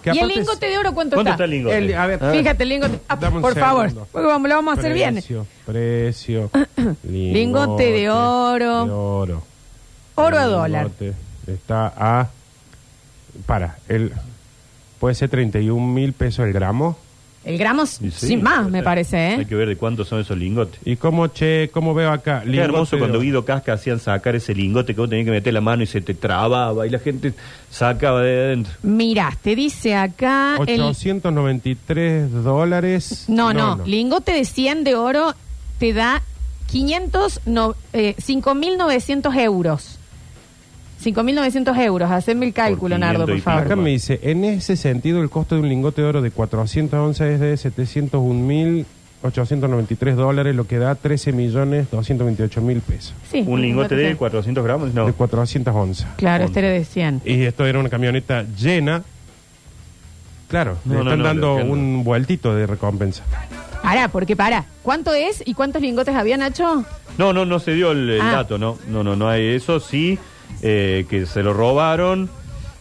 Que 0.02 0.10
¿Y 0.10 0.14
el 0.14 0.18
aparte 0.18 0.34
es- 0.34 0.40
lingote 0.40 0.66
de 0.66 0.78
oro 0.80 0.94
cuánto, 0.96 1.16
¿Cuánto 1.18 1.30
está? 1.30 1.32
está 1.34 1.44
el 1.44 1.52
lingote? 1.52 1.78
El- 1.78 1.94
a 1.94 2.08
ver, 2.08 2.20
Ah. 2.20 2.32
Fíjate, 2.32 2.64
el 2.64 2.70
lingote. 2.70 3.00
Ah, 3.08 3.16
Dame 3.16 3.36
un 3.36 3.42
por 3.44 3.54
favor, 3.56 3.90
segundo. 3.90 4.08
porque 4.12 4.28
vamos- 4.28 4.50
lo 4.50 4.56
vamos 4.56 4.76
a 4.76 4.80
hacer 4.80 4.94
bien. 4.96 5.14
Precio, 5.14 5.46
precio. 5.68 6.50
Lingote 7.04 7.92
de 7.92 8.10
oro. 8.10 8.86
de 8.86 8.92
oro. 8.92 9.51
Oro 10.16 10.38
a 10.38 10.44
El 10.44 10.50
dólar. 10.52 10.92
Está 11.48 11.94
a. 11.96 12.30
Para, 13.46 13.78
el. 13.88 14.12
Puede 15.00 15.16
ser 15.16 15.30
31 15.30 15.88
mil 15.88 16.14
pesos 16.14 16.46
el 16.46 16.54
gramo. 16.54 16.98
El 17.44 17.58
gramo, 17.58 17.88
sin 17.88 18.44
más, 18.44 18.70
me 18.70 18.84
parece, 18.84 19.18
Hay 19.18 19.42
¿eh? 19.42 19.46
que 19.48 19.56
ver 19.56 19.68
de 19.68 19.76
cuántos 19.76 20.08
son 20.08 20.20
esos 20.20 20.38
lingotes. 20.38 20.80
¿Y 20.86 20.96
cómo, 20.96 21.26
che, 21.26 21.72
cómo 21.74 21.96
veo 21.96 22.12
acá? 22.12 22.44
Qué 22.46 22.56
hermoso 22.56 23.00
cuando 23.00 23.20
Guido 23.20 23.46
Casca 23.46 23.74
hacían 23.74 24.00
sacar 24.00 24.36
ese 24.36 24.54
lingote 24.54 24.94
que 24.94 25.02
vos 25.02 25.10
tenías 25.10 25.26
que 25.26 25.32
meter 25.32 25.52
la 25.52 25.62
mano 25.62 25.82
y 25.82 25.88
se 25.88 26.02
te 26.02 26.14
trababa 26.14 26.86
y 26.86 26.92
la 26.92 27.00
gente 27.00 27.34
sacaba 27.72 28.22
de 28.22 28.46
adentro. 28.46 28.74
Mirá, 28.84 29.36
te 29.42 29.56
dice 29.56 29.96
acá 29.96 30.58
el... 30.68 30.82
893 30.82 32.32
dólares. 32.44 33.26
No, 33.28 33.54
no, 33.54 33.82
lingote 33.88 34.34
de 34.34 34.46
100 34.46 34.84
de 34.84 34.94
oro 34.94 35.34
te 35.80 35.94
da 35.94 36.22
500, 36.68 37.42
no, 37.48 37.76
eh, 37.94 38.16
5.900 38.20 39.36
euros. 39.40 39.98
5.900 41.04 41.78
euros. 41.84 42.10
Haceme 42.12 42.46
el 42.46 42.54
cálculo, 42.54 42.94
Por 42.96 43.00
Nardo, 43.00 43.26
500 43.26 43.44
por 43.44 43.54
favor. 43.54 43.66
Acá 43.66 43.76
me 43.76 43.90
dice, 43.92 44.20
en 44.24 44.44
ese 44.46 44.76
sentido, 44.78 45.22
el 45.22 45.30
costo 45.30 45.56
de 45.56 45.62
un 45.62 45.70
lingote 45.70 46.02
de 46.02 46.08
oro 46.08 46.22
de 46.22 46.32
400 46.32 47.00
onzas 47.00 47.28
es 47.30 47.40
de 47.40 47.54
701.893 47.56 50.16
dólares, 50.16 50.56
lo 50.56 50.66
que 50.68 50.78
da 50.78 50.96
13.228.000 50.96 52.82
pesos. 52.82 53.14
Sí, 53.32 53.44
Un 53.48 53.62
lingote 53.62 53.96
de 53.96 54.10
sí. 54.12 54.16
400 54.16 54.64
gramos, 54.64 54.94
no. 54.94 55.06
De 55.06 55.14
400 55.14 55.74
onzas. 55.76 56.08
Claro, 56.18 56.46
este 56.46 56.60
era 56.60 56.70
de 56.70 56.84
100. 56.86 57.22
Y 57.26 57.44
esto 57.44 57.66
era 57.66 57.80
una 57.80 57.90
camioneta 57.90 58.44
llena. 58.58 59.04
Claro, 60.48 60.78
No, 60.86 60.96
le 60.96 61.00
están 61.02 61.20
no, 61.20 61.26
dando 61.26 61.56
un 61.56 62.04
vueltito 62.04 62.54
de 62.56 62.68
recompensa. 62.68 63.24
Pará, 63.82 64.10
porque 64.10 64.36
para. 64.36 64.66
¿Cuánto 64.84 65.14
es 65.14 65.42
y 65.46 65.54
cuántos 65.54 65.82
lingotes 65.82 66.14
había, 66.14 66.38
Nacho? 66.38 66.84
No, 67.18 67.34
no, 67.34 67.46
no 67.46 67.60
se 67.60 67.74
dio 67.74 67.92
el, 67.92 68.10
el 68.10 68.22
Ah. 68.22 68.32
dato, 68.34 68.58
no. 68.58 68.78
No, 68.90 69.04
no, 69.04 69.16
no 69.16 69.30
hay 69.30 69.48
eso. 69.56 69.80
Sí, 69.80 70.20
eh, 70.62 71.06
que 71.10 71.26
se 71.26 71.44
lo 71.44 71.54
robaron. 71.54 72.30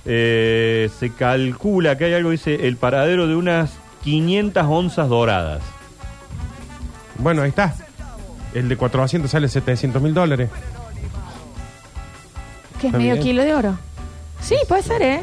Eh, 0.04 0.90
se 0.98 1.10
calcula 1.10 1.98
que 1.98 2.06
hay 2.06 2.14
algo, 2.14 2.30
dice, 2.30 2.66
el 2.66 2.76
paradero 2.76 3.26
de 3.26 3.36
unas 3.36 3.72
500 4.02 4.64
onzas 4.66 5.08
doradas. 5.08 5.62
Bueno, 7.18 7.42
ahí 7.42 7.50
está. 7.50 7.74
El 8.54 8.68
de 8.68 8.76
400 8.76 9.30
sale 9.30 9.48
700 9.48 10.00
mil 10.02 10.14
dólares. 10.14 10.48
Que 12.80 12.88
es 12.88 12.92
medio 12.92 13.12
bien. 13.12 13.22
kilo 13.22 13.44
de 13.44 13.54
oro. 13.54 13.78
Sí, 14.40 14.56
puede 14.66 14.82
ser, 14.82 15.02
¿eh? 15.02 15.20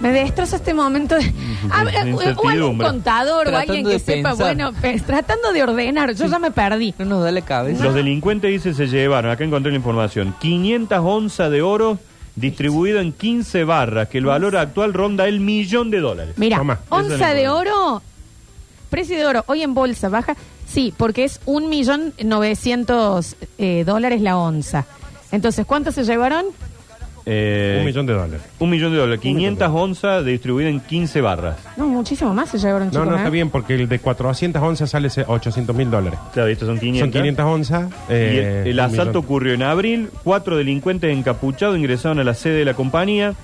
Me 0.00 0.12
destroza 0.12 0.56
este 0.56 0.74
momento 0.74 1.14
de... 1.16 1.32
A 1.70 1.84
ver, 1.84 2.14
o 2.14 2.20
algún 2.48 2.78
contador 2.78 3.48
o 3.48 3.56
alguien 3.56 3.84
que 3.84 3.98
sepa, 3.98 4.30
pensar. 4.30 4.46
bueno, 4.54 4.72
pe- 4.80 5.00
tratando 5.00 5.52
de 5.52 5.62
ordenar. 5.62 6.14
Yo 6.14 6.26
ya 6.26 6.38
me 6.38 6.50
perdí. 6.50 6.94
No 6.98 7.04
nos 7.04 7.24
da 7.24 7.30
la 7.32 7.40
cabeza. 7.42 7.84
Los 7.84 7.94
delincuentes, 7.94 8.50
dice, 8.50 8.74
se 8.74 8.86
llevaron, 8.86 9.30
acá 9.30 9.44
encontré 9.44 9.70
la 9.72 9.76
información, 9.78 10.34
500 10.40 10.98
onzas 11.02 11.50
de 11.50 11.62
oro 11.62 11.98
distribuido 12.34 13.00
en 13.00 13.12
15 13.12 13.64
barras, 13.64 14.08
que 14.08 14.18
el 14.18 14.26
valor 14.26 14.56
actual 14.56 14.92
ronda 14.92 15.26
el 15.26 15.40
millón 15.40 15.90
de 15.90 16.00
dólares. 16.00 16.34
Mira, 16.36 16.58
Toma. 16.58 16.74
Esa 16.74 16.82
es 16.84 16.90
onza 17.04 17.18
la 17.18 17.34
de 17.34 17.42
información. 17.44 17.74
oro, 17.78 18.02
precio 18.90 19.16
de 19.16 19.26
oro, 19.26 19.44
hoy 19.46 19.62
en 19.62 19.72
bolsa 19.74 20.08
baja, 20.10 20.36
sí, 20.68 20.92
porque 20.96 21.24
es 21.24 21.40
un 21.46 21.68
millón 21.70 22.12
novecientos 22.22 23.36
eh, 23.58 23.84
dólares 23.86 24.20
la 24.20 24.36
onza. 24.36 24.84
Entonces, 25.32 25.66
¿cuánto 25.66 25.92
se 25.92 26.04
llevaron? 26.04 26.44
Eh, 27.28 27.76
un 27.80 27.84
millón 27.86 28.06
de 28.06 28.12
dólares. 28.12 28.40
un 28.60 28.70
millón 28.70 28.92
de 28.92 28.98
dólares, 28.98 29.20
Un 29.24 29.34
millón 29.34 29.54
de 29.54 29.58
500 29.58 29.70
onzas 29.82 30.24
distribuido 30.24 30.70
en 30.70 30.78
15 30.78 31.20
barras. 31.20 31.56
No, 31.76 31.88
muchísimo 31.88 32.32
más 32.32 32.48
se 32.50 32.58
llevaron, 32.58 32.86
No, 32.86 32.92
chicos. 32.92 33.06
no, 33.08 33.14
¿eh? 33.14 33.16
está 33.18 33.30
bien, 33.30 33.50
porque 33.50 33.74
el 33.74 33.88
de 33.88 33.98
400 33.98 34.62
onzas 34.62 34.90
sale 34.90 35.08
800 35.26 35.74
mil 35.74 35.90
dólares. 35.90 36.18
Claro, 36.32 36.48
estos 36.48 36.68
son 36.68 36.78
500. 36.78 37.00
Son 37.00 37.10
500 37.12 37.44
onzas. 37.44 37.90
Y 38.08 38.12
eh, 38.12 38.60
el, 38.62 38.68
el 38.68 38.74
un 38.74 38.80
asalto 38.80 39.04
millón. 39.06 39.16
ocurrió 39.24 39.54
en 39.54 39.62
abril. 39.64 40.10
Cuatro 40.22 40.56
delincuentes 40.56 41.12
encapuchados 41.16 41.76
ingresaron 41.76 42.20
a 42.20 42.24
la 42.24 42.34
sede 42.34 42.58
de 42.58 42.64
la 42.64 42.74
compañía. 42.74 43.34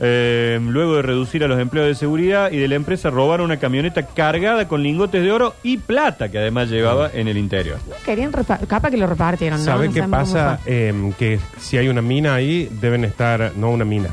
Eh, 0.00 0.58
luego 0.62 0.96
de 0.96 1.02
reducir 1.02 1.44
a 1.44 1.48
los 1.48 1.60
empleados 1.60 1.90
de 1.90 1.94
seguridad 1.94 2.50
y 2.50 2.56
de 2.56 2.68
la 2.68 2.74
empresa, 2.74 3.10
robaron 3.10 3.46
una 3.46 3.58
camioneta 3.58 4.06
cargada 4.06 4.66
con 4.66 4.82
lingotes 4.82 5.22
de 5.22 5.30
oro 5.30 5.54
y 5.62 5.76
plata 5.78 6.30
que 6.30 6.38
además 6.38 6.68
llevaba 6.70 7.10
en 7.12 7.28
el 7.28 7.36
interior. 7.36 7.78
Querían 8.04 8.32
repar- 8.32 8.66
capaz 8.66 8.90
que 8.90 8.96
lo 8.96 9.06
repartieron, 9.06 9.58
¿no? 9.58 9.64
¿Sabe 9.64 9.88
No 9.88 9.92
qué 9.94 10.00
sabemos 10.00 10.28
cómo 10.30 10.40
pasa? 10.42 10.60
Eh, 10.66 11.12
que 11.18 11.38
si 11.58 11.76
hay 11.76 11.88
una 11.88 12.02
mina 12.02 12.34
ahí, 12.34 12.68
deben 12.80 13.04
estar. 13.04 13.52
No 13.56 13.70
una 13.70 13.84
mina. 13.84 14.08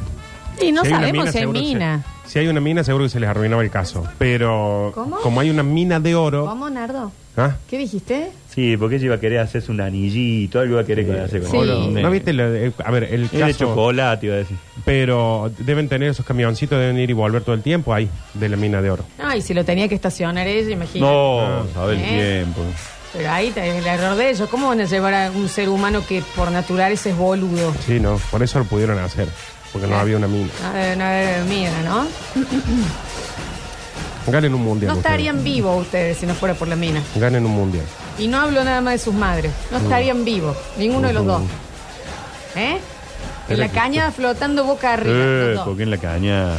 fue. 0.58 0.68
Y 0.68 0.72
no 0.72 0.82
Si 0.82 0.88
hay 0.88 0.94
una 0.94 1.00
sabemos 1.02 1.30
si 1.32 1.38
hay 1.38 1.42
seguro 1.42 1.60
que 1.60 1.66
se- 1.66 1.74
mina. 1.74 2.04
si 2.26 2.40
hay 2.40 2.48
una 2.48 2.60
mina, 2.60 2.84
seguro 2.84 3.04
que 3.06 3.10
se 3.10 3.20
les 3.20 3.30
arruinaba 3.30 3.62
el 3.64 3.70
caso. 3.70 4.04
Pero 4.18 4.92
¿Cómo? 4.94 5.18
como 5.18 5.40
hay 5.40 5.50
una 5.50 5.64
mina 5.64 6.00
de 6.00 6.16
oro. 6.16 6.46
¿Cómo, 6.46 6.70
Nardo? 6.70 7.12
¿Ah? 7.38 7.56
¿Qué 7.70 7.78
dijiste? 7.78 8.32
Sí, 8.50 8.76
porque 8.78 8.96
ella 8.96 9.06
iba 9.06 9.16
a 9.16 9.20
querer 9.20 9.40
hacerse 9.40 9.72
un 9.72 9.80
anillito, 9.80 10.60
algo 10.60 10.74
iba 10.74 10.82
a 10.82 10.86
querer 10.86 11.20
hacer 11.22 11.42
con 11.44 11.52
Sí. 11.52 11.58
¿No, 11.58 12.02
¿No 12.02 12.10
viste? 12.10 12.32
a 12.32 12.92
ver, 12.92 13.04
el 13.04 13.26
Es 13.26 13.32
de 13.32 13.40
caso. 13.40 13.60
chocolate, 13.66 14.26
iba 14.26 14.36
a 14.36 14.40
decir. 14.40 14.58
Pero 14.84 15.52
deben 15.60 15.88
tener 15.88 16.10
esos 16.10 16.26
camioncitos, 16.26 16.80
deben 16.80 16.98
ir 16.98 17.12
y 17.12 17.14
volver 17.14 17.44
todo 17.44 17.54
el 17.54 17.62
tiempo 17.62 17.94
ahí, 17.94 18.10
de 18.34 18.50
la 18.50 18.58
mina 18.58 18.82
de 18.82 18.90
oro. 18.90 19.06
Ay, 19.20 19.42
si 19.44 19.54
lo 19.54 19.64
tenía 19.64 19.88
que 19.88 19.94
estacionar 19.94 20.48
ella, 20.48 20.72
imagínate. 20.72 21.00
No, 21.00 21.40
Ah. 21.42 21.64
sabe 21.76 21.94
el 21.94 22.00
¿Eh? 22.02 22.40
tiempo. 22.44 22.62
Pero 23.14 23.30
ahí 23.32 23.48
está 23.50 23.64
el 23.66 23.86
error 23.86 24.16
de 24.18 24.30
ellos. 24.32 24.50
¿Cómo 24.50 24.68
van 24.70 24.82
a 24.82 24.86
llevar 24.86 25.14
a 25.14 25.30
un 25.32 25.48
ser 25.48 25.70
humano 25.70 26.04
que 26.08 26.24
por 26.36 26.52
naturaleza 26.52 27.10
es 27.10 27.16
boludo? 27.18 27.74
Sí, 27.86 28.00
no, 28.00 28.20
por 28.32 28.42
eso 28.42 28.58
lo 28.60 28.66
pudieron 28.66 28.98
hacer, 28.98 29.28
porque 29.72 29.88
no 29.88 29.96
había 29.96 30.18
una 30.18 30.28
mina. 30.28 30.50
No 30.64 30.70
no 30.96 31.06
debe- 31.06 31.44
mira, 31.48 31.84
¿no? 31.84 32.08
Ganen 34.28 34.54
un 34.54 34.64
mundial. 34.64 34.88
No 34.92 34.98
ustedes. 34.98 35.12
estarían 35.14 35.44
vivos 35.44 35.82
ustedes 35.86 36.18
si 36.18 36.26
no 36.26 36.34
fuera 36.36 36.54
por 36.56 36.68
la 36.68 36.76
mina. 36.76 37.02
Ganen 37.16 37.46
un 37.46 37.52
mundial. 37.54 37.86
Y 38.20 38.28
no 38.28 38.40
hablo 38.40 38.64
nada 38.64 38.82
más 38.82 38.94
de 38.94 39.00
sus 39.00 39.14
madres. 39.14 39.52
No 39.72 39.78
estarían 39.78 40.26
vivos, 40.26 40.56
ninguno 40.78 41.08
de 41.08 41.14
los 41.14 41.26
dos. 41.26 41.42
¿Eh? 42.56 42.78
En 43.50 43.60
la 43.60 43.70
caña 43.70 44.12
flotando 44.12 44.64
boca 44.66 44.94
arriba. 44.94 45.16
Eh, 45.18 45.44
los 45.48 45.56
dos. 45.56 45.66
porque 45.66 45.84
en 45.84 45.90
la 45.92 45.98
caña. 45.98 46.52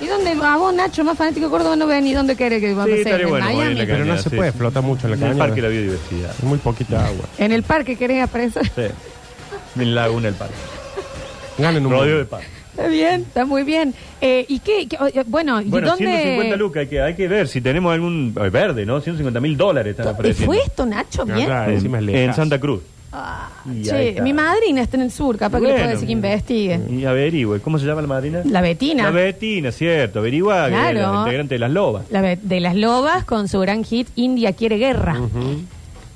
¿Y 0.00 0.06
dónde? 0.06 0.32
A 0.42 0.56
vos, 0.56 0.74
Nacho, 0.74 1.04
más 1.04 1.16
fanático 1.16 1.46
de 1.46 1.50
Córdoba, 1.50 1.76
no 1.76 1.86
ven. 1.86 2.06
¿Y 2.06 2.14
dónde 2.14 2.36
querés 2.36 2.60
que 2.60 2.70
vamos 2.74 2.86
Sí, 2.86 2.90
a 2.92 2.94
hacer? 2.94 3.06
estaría 3.06 3.24
¿En 3.26 3.30
bueno, 3.30 3.44
Miami? 3.46 3.62
en 3.72 3.78
la 3.78 3.84
Pero 3.84 3.98
no 3.98 4.04
caña, 4.12 4.22
se 4.22 4.30
sí, 4.30 4.36
puede, 4.36 4.52
sí. 4.52 4.58
flota 4.58 4.80
mucho 4.80 5.06
en 5.06 5.10
la 5.10 5.14
En 5.16 5.20
caña. 5.20 5.32
el 5.32 5.38
parque 5.38 5.54
de 5.56 5.62
la 5.62 5.68
biodiversidad. 5.68 6.30
Es 6.38 6.42
muy 6.44 6.58
poquita 6.58 7.06
agua. 7.06 7.24
¿En 7.38 7.52
el 7.52 7.62
parque 7.62 7.96
querés 7.96 8.22
aparecer? 8.24 8.64
Sí. 8.74 9.80
En 9.80 9.94
Laguna 9.94 10.26
del 10.26 10.34
Parque. 10.34 10.54
Ganen 11.58 11.84
un 11.86 11.92
Rodeo 11.92 12.04
de 12.04 12.10
mundial. 12.10 12.26
parque. 12.28 12.46
Está 12.76 12.88
bien, 12.88 13.20
está 13.22 13.44
muy 13.44 13.62
bien. 13.62 13.94
Eh, 14.20 14.44
¿Y 14.48 14.58
qué? 14.58 14.86
qué- 14.88 14.96
oye, 15.00 15.22
bueno, 15.28 15.60
¿y 15.60 15.66
Bueno, 15.66 15.90
dónde? 15.90 16.06
150 16.06 16.56
lucas, 16.56 16.80
hay 16.80 16.86
que, 16.88 17.00
hay 17.00 17.14
que 17.14 17.28
ver 17.28 17.46
si 17.46 17.60
tenemos 17.60 17.92
algún. 17.94 18.34
eh, 18.40 18.48
verde, 18.50 18.84
¿no? 18.84 19.00
150 19.00 19.38
mil 19.40 19.56
dólares 19.56 19.92
están 19.92 20.06
¿Y 20.06 20.10
ofreciendo. 20.10 20.46
fue 20.46 20.58
esto, 20.64 20.84
Nacho? 20.84 21.24
¿Bien? 21.24 21.50
En, 21.50 21.70
encima 21.70 21.98
es 21.98 22.02
en 22.02 22.06
lejos. 22.12 22.36
Santa 22.36 22.58
Cruz. 22.58 22.80
Ah, 23.12 23.48
Y 23.64 23.76
ahí 23.78 23.82
che, 23.84 24.08
está. 24.08 24.22
mi 24.24 24.32
madrina 24.32 24.82
está 24.82 24.96
en 24.96 25.04
el 25.04 25.12
sur, 25.12 25.38
capaz 25.38 25.58
que 25.60 25.66
le 25.66 25.72
Bueno, 25.72 25.84
puedo 25.84 25.92
decir 25.94 26.06
que 26.08 26.12
investigue. 26.12 26.80
Y 26.90 27.04
averigüe. 27.04 27.60
¿Cómo 27.60 27.78
se 27.78 27.86
llama 27.86 28.00
la 28.02 28.08
madrina? 28.08 28.42
La 28.44 28.60
Betina. 28.60 29.04
La 29.04 29.10
Betina, 29.12 29.70
cierto. 29.70 30.18
Averigua 30.18 30.64
que 30.64 30.72
Claro. 30.72 30.98
es 30.98 31.06
la 31.06 31.18
integrante 31.20 31.54
de 31.54 31.58
las 31.60 31.70
lobas. 31.70 32.06
La 32.10 32.20
be- 32.22 32.38
de 32.42 32.58
las 32.58 32.74
lobas 32.74 33.24
con 33.24 33.46
su 33.46 33.60
gran 33.60 33.84
hit 33.84 34.08
India 34.16 34.52
quiere 34.52 34.78
guerra. 34.78 35.16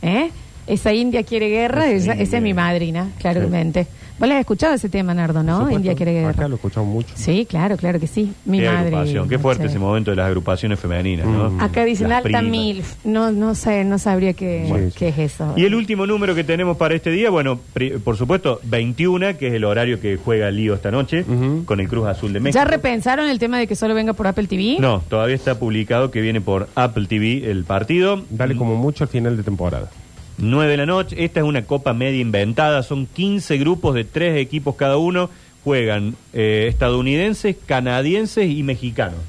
¿Eh? 0.03 0.31
Esa 0.67 0.93
India 0.93 1.23
quiere 1.23 1.49
guerra, 1.49 1.89
esa, 1.89 2.13
esa 2.15 2.37
es 2.39 2.43
mi 2.43 2.53
madrina, 2.53 3.09
claramente. 3.21 3.87
Vos 4.19 4.29
la 4.29 4.35
has 4.35 4.41
escuchado 4.41 4.75
ese 4.75 4.89
tema, 4.89 5.15
Nardo, 5.15 5.43
¿no? 5.43 5.71
India 5.71 5.95
quiere 5.95 6.13
guerra. 6.13 6.31
Acá 6.31 6.49
lo 6.49 6.57
escuchamos 6.57 6.89
mucho. 6.89 7.11
Sí, 7.15 7.47
claro, 7.49 7.77
claro 7.77 8.01
que 8.01 8.07
sí. 8.07 8.33
Mi 8.45 8.59
Qué 8.59 8.67
madre. 8.67 8.89
agrupación. 8.89 9.29
Qué 9.29 9.39
fuerte 9.39 9.67
ese 9.67 9.79
momento 9.79 10.11
de 10.11 10.17
las 10.17 10.27
agrupaciones 10.27 10.79
femeninas, 10.81 11.27
¿no? 11.27 11.51
Mm. 11.51 11.61
Acá 11.61 11.85
dicen 11.85 12.09
Las 12.09 12.19
alta 12.25 12.39
primas. 12.41 12.45
milf. 12.45 12.95
No, 13.05 13.31
no 13.31 13.55
sé, 13.55 13.85
no 13.85 13.99
sabría 13.99 14.33
qué, 14.33 14.67
Bueno. 14.69 14.91
qué 14.97 15.09
es 15.09 15.19
eso. 15.19 15.55
Y 15.57 15.65
el 15.65 15.75
último 15.75 16.07
número 16.07 16.35
que 16.35 16.43
tenemos 16.45 16.77
para 16.77 16.95
este 16.95 17.11
día, 17.11 17.31
bueno, 17.31 17.61
pri- 17.73 17.99
por 17.99 18.17
supuesto, 18.17 18.61
21, 18.65 19.37
que 19.39 19.49
es 19.49 19.55
el 19.55 19.65
horario 19.65 20.01
que 20.01 20.17
juega 20.17 20.51
Lío 20.51 20.75
esta 20.75 20.91
noche, 20.91 21.25
con 21.65 21.79
el 21.81 21.89
Cruz 21.89 22.07
Azul 22.09 22.33
de 22.33 22.41
México. 22.41 22.59
¿Ya 22.59 22.65
repensaron 22.65 23.29
el 23.29 23.39
tema 23.39 23.59
de 23.59 23.67
que 23.67 23.77
solo 23.77 23.95
venga 23.95 24.15
por 24.15 24.27
Apple 24.27 24.47
TV? 24.49 24.79
No, 24.81 25.01
todavía 25.09 25.37
está 25.37 25.59
publicado 25.59 26.11
que 26.11 26.21
viene 26.21 26.41
por 26.41 26.69
Apple 26.75 27.07
TV 27.07 27.51
el 27.51 27.65
partido. 27.65 28.23
Dale 28.31 28.57
como 28.57 28.75
mucho 28.77 29.05
al 29.05 29.09
final 29.09 29.37
de 29.37 29.43
temporada. 29.45 29.91
9 30.39 30.71
de 30.71 30.77
la 30.77 30.87
noche. 30.87 31.25
Esta 31.25 31.41
es 31.41 31.47
una 31.47 31.65
copa 31.65 31.93
media 31.93 32.21
inventada. 32.21 32.83
Son 32.83 33.07
15 33.07 33.59
grupos 33.59 33.95
de 33.95 34.05
tres 34.05 34.39
equipos 34.39 34.77
cada 34.77 34.97
uno. 34.97 35.31
Juegan 35.65 36.17
eh, 36.33 36.67
estadounidenses, 36.69 37.57
canadienses 37.67 38.51
y 38.51 38.63
mexicanos. 38.63 39.21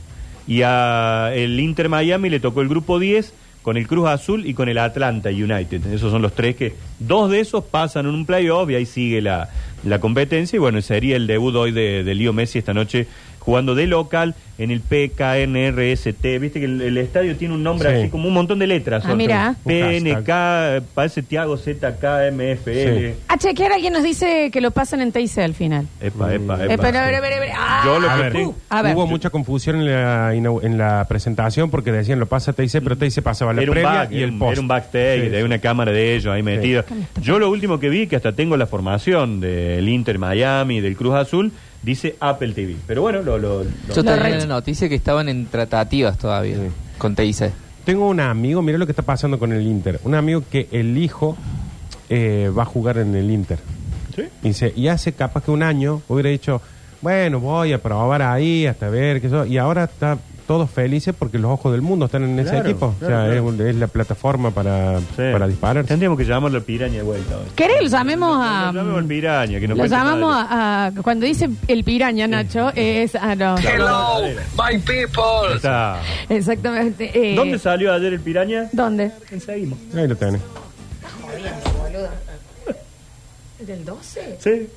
Y 0.48 0.62
a 0.64 1.32
el 1.34 1.60
Inter 1.60 1.90
Miami 1.90 2.30
le 2.30 2.40
tocó 2.40 2.62
el 2.62 2.70
grupo 2.70 3.00
10 3.00 3.34
con 3.62 3.78
el 3.78 3.88
Cruz 3.88 4.08
Azul 4.08 4.46
y 4.46 4.54
con 4.54 4.70
el 4.70 4.78
Atlanta 4.78 5.30
United. 5.30 5.86
Esos 5.94 6.12
son 6.12 6.22
los 6.22 6.34
tres 6.34 6.56
que... 6.56 6.74
Dos 7.00 7.30
de 7.30 7.40
esos 7.40 7.64
pasan 7.64 8.06
en 8.06 8.14
un 8.14 8.26
playoff 8.26 8.70
y 8.70 8.76
ahí 8.76 8.86
sigue 8.86 9.22
la, 9.22 9.50
la 9.84 10.00
competencia. 10.00 10.58
Y 10.58 10.60
bueno, 10.60 10.82
sería 10.82 11.16
el 11.16 11.28
debut 11.28 11.56
hoy 11.56 11.72
de, 11.72 12.04
de 12.04 12.16
Leo 12.16 12.34
Messi 12.34 12.60
esta 12.60 12.74
noche 12.74 13.08
jugando 13.40 13.76
de 13.76 13.88
local 13.88 14.36
en 14.58 14.72
el 14.72 14.82
PKNRST. 14.82 16.40
Viste 16.40 16.60
que 16.60 16.66
el, 16.66 16.82
el 16.82 16.98
estadio 16.98 17.36
tiene 17.38 17.54
un 17.54 17.64
nombre 17.64 17.90
Sí. 17.90 17.96
así 18.02 18.10
como 18.10 18.28
un 18.28 18.34
montón 18.34 18.60
de 18.60 18.68
letras. 18.68 19.04
Ah, 19.06 19.10
son- 19.10 19.18
mira. 19.18 19.56
PNK, 19.66 20.84
parece 20.94 21.24
Tiago 21.24 21.58
ZKMFL. 21.58 22.72
Sí. 23.14 23.14
A 23.28 23.38
chequear, 23.38 23.72
alguien 23.72 23.94
nos 23.94 24.04
dice 24.04 24.50
que 24.52 24.62
lo 24.62 24.72
pasan 24.72 25.02
en 25.02 25.12
TIC 25.12 25.38
al 25.40 25.54
final. 25.54 25.88
Epa, 26.02 26.34
epa, 26.34 26.66
epa. 26.66 26.92
ver. 26.92 27.22
Ah, 27.56 27.82
Yo 27.86 28.00
lo 28.00 28.10
A 28.10 28.16
que 28.18 28.22
ver, 28.24 28.32
tengo- 28.34 28.56
a 28.70 28.82
ver. 28.82 28.96
hubo 28.96 29.08
mucha 29.08 29.30
confusión 29.30 29.78
en 29.78 29.86
la, 29.86 30.34
inau- 30.36 30.64
en 30.64 30.78
la 30.78 31.06
presentación 31.08 31.70
porque 31.70 31.92
decían 31.92 32.20
lo 32.20 32.26
pasa 32.26 32.54
TIC, 32.54 32.82
pero 32.84 32.98
TIC 32.98 33.22
pasaba 33.22 33.54
la 33.54 33.62
Era 33.62 33.72
un, 33.72 33.74
previa 33.76 33.90
back, 33.92 34.12
y 34.12 34.18
era 34.18 34.26
el 34.26 34.32
un- 34.34 34.40
post. 34.40 34.52
era 34.54 34.62
un 34.62 34.68
backstage, 34.68 35.22
Sí, 35.24 35.30
de 35.30 35.44
una 35.44 35.60
cámara 35.60 35.92
de 35.92 36.16
ellos 36.16 36.34
ahí 36.34 36.44
metida. 36.44 36.84
Yo 37.22 37.40
lo 37.40 37.50
último 37.50 37.80
que 37.80 37.90
vi, 37.90 38.08
que 38.08 38.16
hasta 38.16 38.34
tengo 38.34 38.58
la 38.58 38.68
formación 38.68 39.40
del 39.40 39.88
Inter 39.88 40.20
Miami, 40.20 40.82
del 40.82 40.96
Cruz 40.98 41.16
Azul, 41.16 41.52
dice 41.84 42.16
Apple 42.20 42.54
TV. 42.54 42.76
Pero 42.88 43.02
bueno, 43.02 43.22
lo... 43.22 43.38
lo, 43.38 43.64
lo- 43.64 43.70
Yo 43.96 44.04
tenía 44.04 44.30
la 44.38 44.46
noticia 44.46 44.88
que 44.90 44.96
estaban 44.96 45.30
en 45.30 45.46
tratativas 45.48 46.18
todavía 46.18 46.56
Sí. 46.58 46.62
con 46.98 47.16
TIC. 47.16 47.52
Tengo 47.86 48.08
un 48.08 48.20
amigo, 48.20 48.62
mira 48.62 48.78
lo 48.78 48.86
que 48.86 48.92
está 48.92 49.02
pasando 49.04 49.40
con 49.40 49.52
el 49.54 49.66
Inter. 49.66 50.00
Un 50.04 50.14
amigo 50.16 50.44
que 50.50 50.68
el 50.72 50.98
hijo 50.98 51.36
eh, 52.10 52.52
va 52.56 52.64
a 52.64 52.66
jugar 52.66 52.98
en 52.98 53.16
el 53.16 53.30
Inter. 53.32 53.60
¿Sí? 54.16 54.24
Y, 54.44 54.48
dice, 54.50 54.74
y 54.76 54.88
hace 54.88 55.14
capaz 55.14 55.44
que 55.44 55.52
un 55.52 55.64
año 55.64 56.02
hubiera 56.08 56.30
dicho, 56.30 56.62
bueno, 57.02 57.40
voy 57.40 57.72
a 57.74 57.82
probar 57.82 58.22
ahí 58.22 58.66
hasta 58.66 58.90
ver 58.90 59.22
qué 59.22 59.28
eso. 59.28 59.46
Y 59.46 59.58
ahora 59.58 59.86
está 59.86 60.18
todos 60.50 60.68
felices 60.72 61.14
porque 61.18 61.38
los 61.38 61.52
ojos 61.52 61.72
del 61.72 61.84
mundo 61.84 62.08
están 62.08 62.24
en 62.24 62.40
ese 62.40 62.50
Claro, 62.50 62.70
equipo. 62.70 62.96
claro, 62.98 63.06
o 63.06 63.20
sea, 63.22 63.40
claro. 63.44 63.64
Es, 63.64 63.70
es 63.70 63.76
la 63.76 63.86
plataforma 63.86 64.50
para, 64.50 64.98
Sí. 65.00 65.06
para 65.32 65.48
disparar. 65.48 65.86
Tendríamos 65.86 66.18
que 66.18 66.26
llamarlo 66.26 66.64
piraña 66.64 66.96
de 66.96 67.04
vuelta. 67.04 67.38
hoy. 67.38 67.44
¿Querés 67.56 67.78
que 67.78 67.84
lo 67.84 67.90
llamemos 67.92 68.36
a... 68.42 68.72
Lo 68.72 68.80
llamemos 68.80 69.00
el 69.02 69.06
piraña, 69.08 69.60
que 69.60 69.68
nos 69.68 69.78
Lo 69.78 69.82
cuente 69.84 69.96
llamamos 69.96 70.36
a, 70.36 70.88
a- 70.88 70.92
Cuando 71.04 71.28
dice 71.28 71.48
el 71.68 71.84
piraña, 71.84 72.28
Nacho, 72.28 72.72
es... 72.76 73.14
Ah, 73.14 73.36
no. 73.36 73.60
Hello, 73.60 74.24
my 74.58 74.80
people. 74.80 75.56
Está. 75.56 76.00
Exactamente. 76.30 77.12
eh, 77.14 77.36
¿Dónde 77.36 77.60
salió 77.60 77.94
ayer 77.94 78.12
el 78.14 78.20
piraña? 78.20 78.70
¿Dónde? 78.72 79.12
Seguimos. 79.46 79.78
Ahí 79.96 80.08
lo 80.08 80.16
tenés. 80.16 80.42
¿Del 83.60 83.86
12? 83.86 84.38
Sí. 84.40 84.68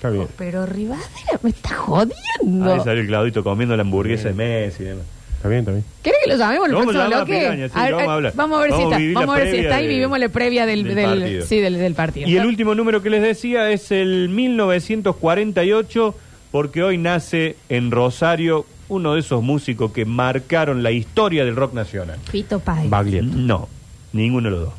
Está 0.00 0.08
bien. 0.10 0.28
Pero 0.38 0.64
Rivadera 0.64 1.38
me 1.42 1.50
está 1.50 1.74
jodiendo. 1.76 2.72
Ahí 2.72 2.80
salió 2.80 3.02
el 3.02 3.06
Claudito 3.06 3.44
comiendo 3.44 3.76
la 3.76 3.82
hamburguesa 3.82 4.28
de 4.28 4.34
Messi 4.34 4.82
y 4.82 4.86
demás. 4.86 5.04
Está 5.36 5.48
bien, 5.48 5.60
está 5.60 5.72
bien. 5.72 5.84
¿Querés 6.02 6.18
que 6.24 6.30
lo 6.30 6.36
llamemos 6.38 6.68
el 6.68 6.74
vamos 6.74 6.88
a 6.96 6.98
próximo 6.98 7.02
llamar 7.02 7.20
a 7.20 7.24
bloque? 7.24 7.40
Piraña, 7.40 7.68
sí, 7.68 7.74
lo 7.90 7.96
vamos 7.96 8.08
a 8.10 8.14
hablar. 8.14 8.32
Vamos 8.36 8.58
a 8.58 8.62
ver 8.62 8.70
Vamos 8.70 8.92
a 8.92 8.96
si 8.98 9.04
está. 9.06 9.20
Vamos 9.20 9.34
a 9.34 9.38
ver 9.38 9.46
si 9.46 9.50
previa 9.52 9.68
está 9.70 9.80
y 9.82 9.86
de- 9.86 9.92
vivimos 9.94 10.18
la 10.18 10.28
previa 10.30 10.66
del, 10.66 10.84
del 10.84 10.94
del- 10.96 11.04
partido. 11.20 11.46
sí, 11.46 11.60
del, 11.60 11.78
del 11.78 11.94
partido. 11.94 12.28
Y 12.28 12.36
el 12.36 12.46
último 12.46 12.74
número 12.74 13.02
que 13.02 13.10
les 13.10 13.22
decía 13.22 13.70
es 13.70 13.90
el 13.90 14.28
1948, 14.30 16.14
porque 16.50 16.82
hoy 16.82 16.98
nace 16.98 17.56
en 17.68 17.90
Rosario 17.90 18.66
uno 18.88 19.14
de 19.14 19.20
esos 19.20 19.42
músicos 19.42 19.92
que 19.92 20.04
marcaron 20.04 20.82
la 20.82 20.90
historia 20.90 21.44
del 21.44 21.56
rock 21.56 21.74
nacional. 21.74 22.18
Pito 22.30 22.58
Pai. 22.60 22.88
Baglietto. 22.88 23.28
No, 23.36 23.68
ninguno 24.12 24.48
de 24.50 24.56
los 24.56 24.64
dos. 24.66 24.74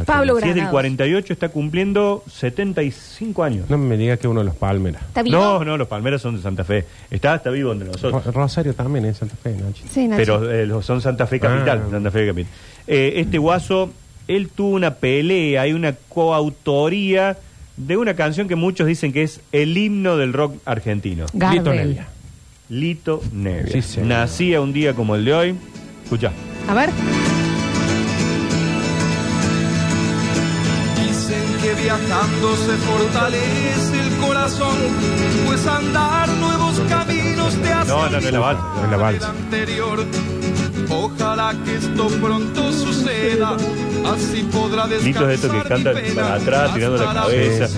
Está 0.00 0.04
Pablo 0.14 0.34
Si 0.34 0.38
es 0.40 0.44
del 0.46 0.54
Granados. 0.54 0.70
48, 0.72 1.32
está 1.34 1.48
cumpliendo 1.50 2.24
75 2.32 3.44
años. 3.44 3.68
No 3.68 3.76
me 3.78 3.96
digas 3.96 4.18
que 4.18 4.26
uno 4.28 4.40
de 4.40 4.46
los 4.46 4.56
Palmeras. 4.56 5.02
¿Está 5.02 5.22
vivo? 5.22 5.36
No, 5.38 5.64
no, 5.64 5.76
los 5.76 5.88
Palmeras 5.88 6.22
son 6.22 6.36
de 6.36 6.42
Santa 6.42 6.64
Fe. 6.64 6.86
Está 7.10 7.34
hasta 7.34 7.50
vivo 7.50 7.72
entre 7.72 7.88
nosotros. 7.88 8.24
Ro- 8.24 8.32
Rosario 8.32 8.74
también 8.74 9.04
es 9.04 9.18
Santa 9.18 9.36
Fe, 9.36 9.50
Nacho. 9.54 9.84
Sí, 9.90 10.08
Nacho. 10.08 10.18
Pero 10.18 10.50
eh, 10.50 10.66
los- 10.66 10.84
son 10.86 11.00
Santa 11.02 11.26
Fe 11.26 11.38
Capital. 11.40 11.82
Ah. 11.86 11.90
Santa 11.90 12.10
Fe 12.10 12.26
Capital. 12.26 12.50
Eh, 12.86 13.12
este 13.16 13.38
guaso, 13.38 13.90
él 14.28 14.48
tuvo 14.48 14.70
una 14.76 14.94
pelea, 14.94 15.62
hay 15.62 15.72
una 15.74 15.92
coautoría 16.08 17.36
de 17.76 17.96
una 17.96 18.14
canción 18.14 18.48
que 18.48 18.56
muchos 18.56 18.86
dicen 18.86 19.12
que 19.12 19.22
es 19.22 19.40
el 19.52 19.76
himno 19.76 20.16
del 20.16 20.32
rock 20.32 20.56
argentino. 20.64 21.26
Lito. 21.32 21.72
Nevia. 21.74 22.06
Lito 22.68 23.22
Nevia. 23.32 23.72
Sí, 23.72 23.82
señor. 23.82 24.08
Nacía 24.08 24.60
un 24.60 24.72
día 24.72 24.94
como 24.94 25.16
el 25.16 25.24
de 25.24 25.34
hoy. 25.34 25.54
Escucha. 26.04 26.32
A 26.68 26.74
ver. 26.74 26.90
Que 31.74 31.82
viajando 31.82 32.56
se 32.56 32.76
fortalece 32.76 34.00
el 34.00 34.16
corazón, 34.26 34.76
pues 35.46 35.66
andar 35.66 36.28
nuevos 36.28 36.80
caminos 36.88 37.54
te 37.56 37.72
hace 37.72 37.88
No, 37.88 38.08
no, 38.08 38.10
no 38.10 38.18
es 38.18 38.32
la 38.32 38.38
balsa. 38.38 38.62
No 38.62 38.84
es 38.84 38.90
la 38.90 38.96
balsa. 38.96 39.30
anterior. 39.30 40.04
Ojalá 40.90 41.54
que 41.64 41.76
esto 41.76 42.08
pronto 42.20 42.72
suceda, 42.72 43.56
así 44.12 44.42
podrá 44.52 44.86
Nito 44.86 45.28
es 45.30 45.36
esto 45.36 45.48
que 45.50 45.58
mi 45.58 45.62
canta 45.64 45.92
pena 45.92 46.22
para 46.22 46.34
atrás, 46.34 46.74
tirando 46.74 46.96
la 46.98 47.14
cabeza. 47.14 47.68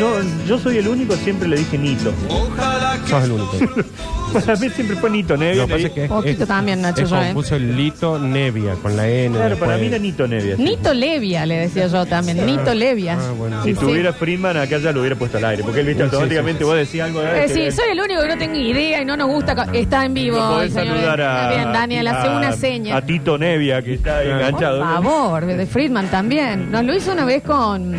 No, 0.00 0.46
yo 0.46 0.58
soy 0.58 0.78
el 0.78 0.88
único, 0.88 1.14
siempre 1.16 1.48
le 1.48 1.58
dije 1.58 1.78
Nito. 1.78 2.12
Ojalá 2.28 2.98
que 3.04 3.10
Sos 3.10 3.24
el 3.24 3.32
único. 3.32 3.56
Para 4.32 4.56
mí 4.56 4.68
siempre 4.70 4.96
fue 4.96 5.08
Nito 5.10 5.36
Nevia. 5.36 5.62
Lo 5.62 5.66
que 5.66 5.74
pasa 5.74 5.86
es 5.86 5.92
que 5.92 6.04
es, 6.04 6.08
Poquito 6.08 6.42
es- 6.42 6.48
también, 6.48 6.82
Nacho, 6.82 7.02
es 7.02 7.10
yo, 7.10 7.16
¿eh? 7.16 7.26
confuso 7.32 7.56
el 7.56 7.76
Lito 7.76 8.18
Nevia 8.18 8.74
con 8.82 8.96
la 8.96 9.08
N. 9.08 9.28
Claro, 9.36 9.56
para 9.56 9.72
después. 9.72 9.80
mí 9.80 9.86
era 9.86 9.98
Nito 9.98 10.26
Nevia. 10.28 10.56
sí. 10.56 10.62
Nito 10.62 10.92
Levia, 10.94 11.46
le 11.46 11.54
decía 11.60 11.86
yo 11.86 12.04
también. 12.06 12.44
Nito 12.44 12.74
Levia. 12.74 13.16
Ah, 13.18 13.32
bueno. 13.36 13.62
Si 13.64 13.72
Sí. 13.74 13.80
tuviera 13.80 14.12
Friedman, 14.12 14.56
acá 14.56 14.78
ya 14.78 14.92
lo 14.92 15.00
hubiera 15.00 15.16
puesto 15.16 15.38
al 15.38 15.44
aire. 15.46 15.62
Porque 15.62 15.80
él, 15.80 15.86
viste, 15.86 16.02
Sí, 16.02 16.08
sí, 16.10 16.14
automáticamente 16.16 16.58
sí, 16.58 16.64
sí. 16.64 16.70
vos 16.70 16.76
decís 16.76 17.00
algo 17.00 17.20
de 17.20 17.44
Eh, 17.44 17.48
sí, 17.48 17.70
soy 17.70 17.90
el 17.92 18.00
único 18.00 18.20
que 18.22 18.28
no 18.28 18.38
tengo 18.38 18.54
idea 18.56 19.00
y 19.00 19.04
no 19.04 19.16
nos 19.16 19.28
gusta. 19.28 19.54
co- 19.54 19.72
Está 19.72 20.04
en 20.04 20.14
vivo. 20.14 20.38
No 20.38 20.48
podés 20.50 20.72
señores. 20.72 20.92
saludar 21.02 21.20
a. 21.20 21.42
Está 21.50 21.56
bien, 21.62 21.72
Daniel, 21.72 22.08
hace 22.08 22.28
a- 22.28 22.36
una 22.36 22.52
seña. 22.52 22.96
A 22.96 23.02
Tito 23.02 23.38
Nevia, 23.38 23.80
que 23.82 23.94
está 23.94 24.18
ahí 24.18 24.26
Por 24.28 24.34
enganchado. 24.36 24.80
favor, 24.82 25.46
de 25.46 25.66
Friedman 25.66 26.08
también. 26.08 26.70
Nos 26.70 26.84
lo 26.84 26.94
hizo 26.94 27.12
una 27.12 27.24
vez 27.24 27.42
con. 27.42 27.94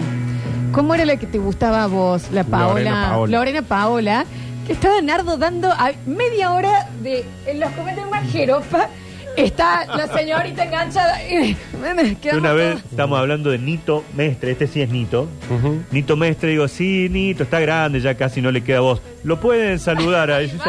¿Cómo 0.71 0.93
era 0.93 1.05
la 1.05 1.15
que 1.15 1.25
te 1.25 1.39
gustaba 1.39 1.83
a 1.83 1.87
vos? 1.87 2.23
La 2.31 2.43
Paola. 2.43 2.67
Lorena 2.73 3.09
Paola. 3.09 3.37
Lorena 3.37 3.61
Paola. 3.63 4.25
Que 4.67 4.73
estaba 4.73 5.01
Nardo 5.01 5.37
dando 5.37 5.71
a 5.71 5.91
media 6.05 6.51
hora 6.51 6.89
de. 7.01 7.23
En 7.45 7.59
los 7.59 7.71
comentarios 7.71 8.11
más 8.11 8.29
jeropa. 8.31 8.89
Está 9.37 9.85
la 9.85 10.07
señorita 10.07 10.63
enganchada. 10.65 11.19
Quedamos 11.19 12.39
Una 12.39 12.53
vez 12.53 12.77
todos- 12.79 12.91
estamos 12.91 13.19
hablando 13.19 13.51
de 13.51 13.59
Nito 13.59 14.03
Mestre, 14.15 14.49
este 14.51 14.65
sí 14.65 14.81
es 14.81 14.89
Nito. 14.89 15.29
Ujú. 15.55 15.83
Nito 15.91 16.17
Mestre, 16.17 16.49
digo, 16.49 16.67
sí, 16.67 17.07
Nito, 17.11 17.43
está 17.43 17.59
grande, 17.59 18.01
ya 18.01 18.15
casi 18.15 18.41
no 18.41 18.51
le 18.51 18.63
queda 18.63 18.79
voz. 18.79 18.99
Lo 19.23 19.39
pueden 19.39 19.77
saludar 19.77 20.31
a 20.31 20.41
ellos. 20.41 20.59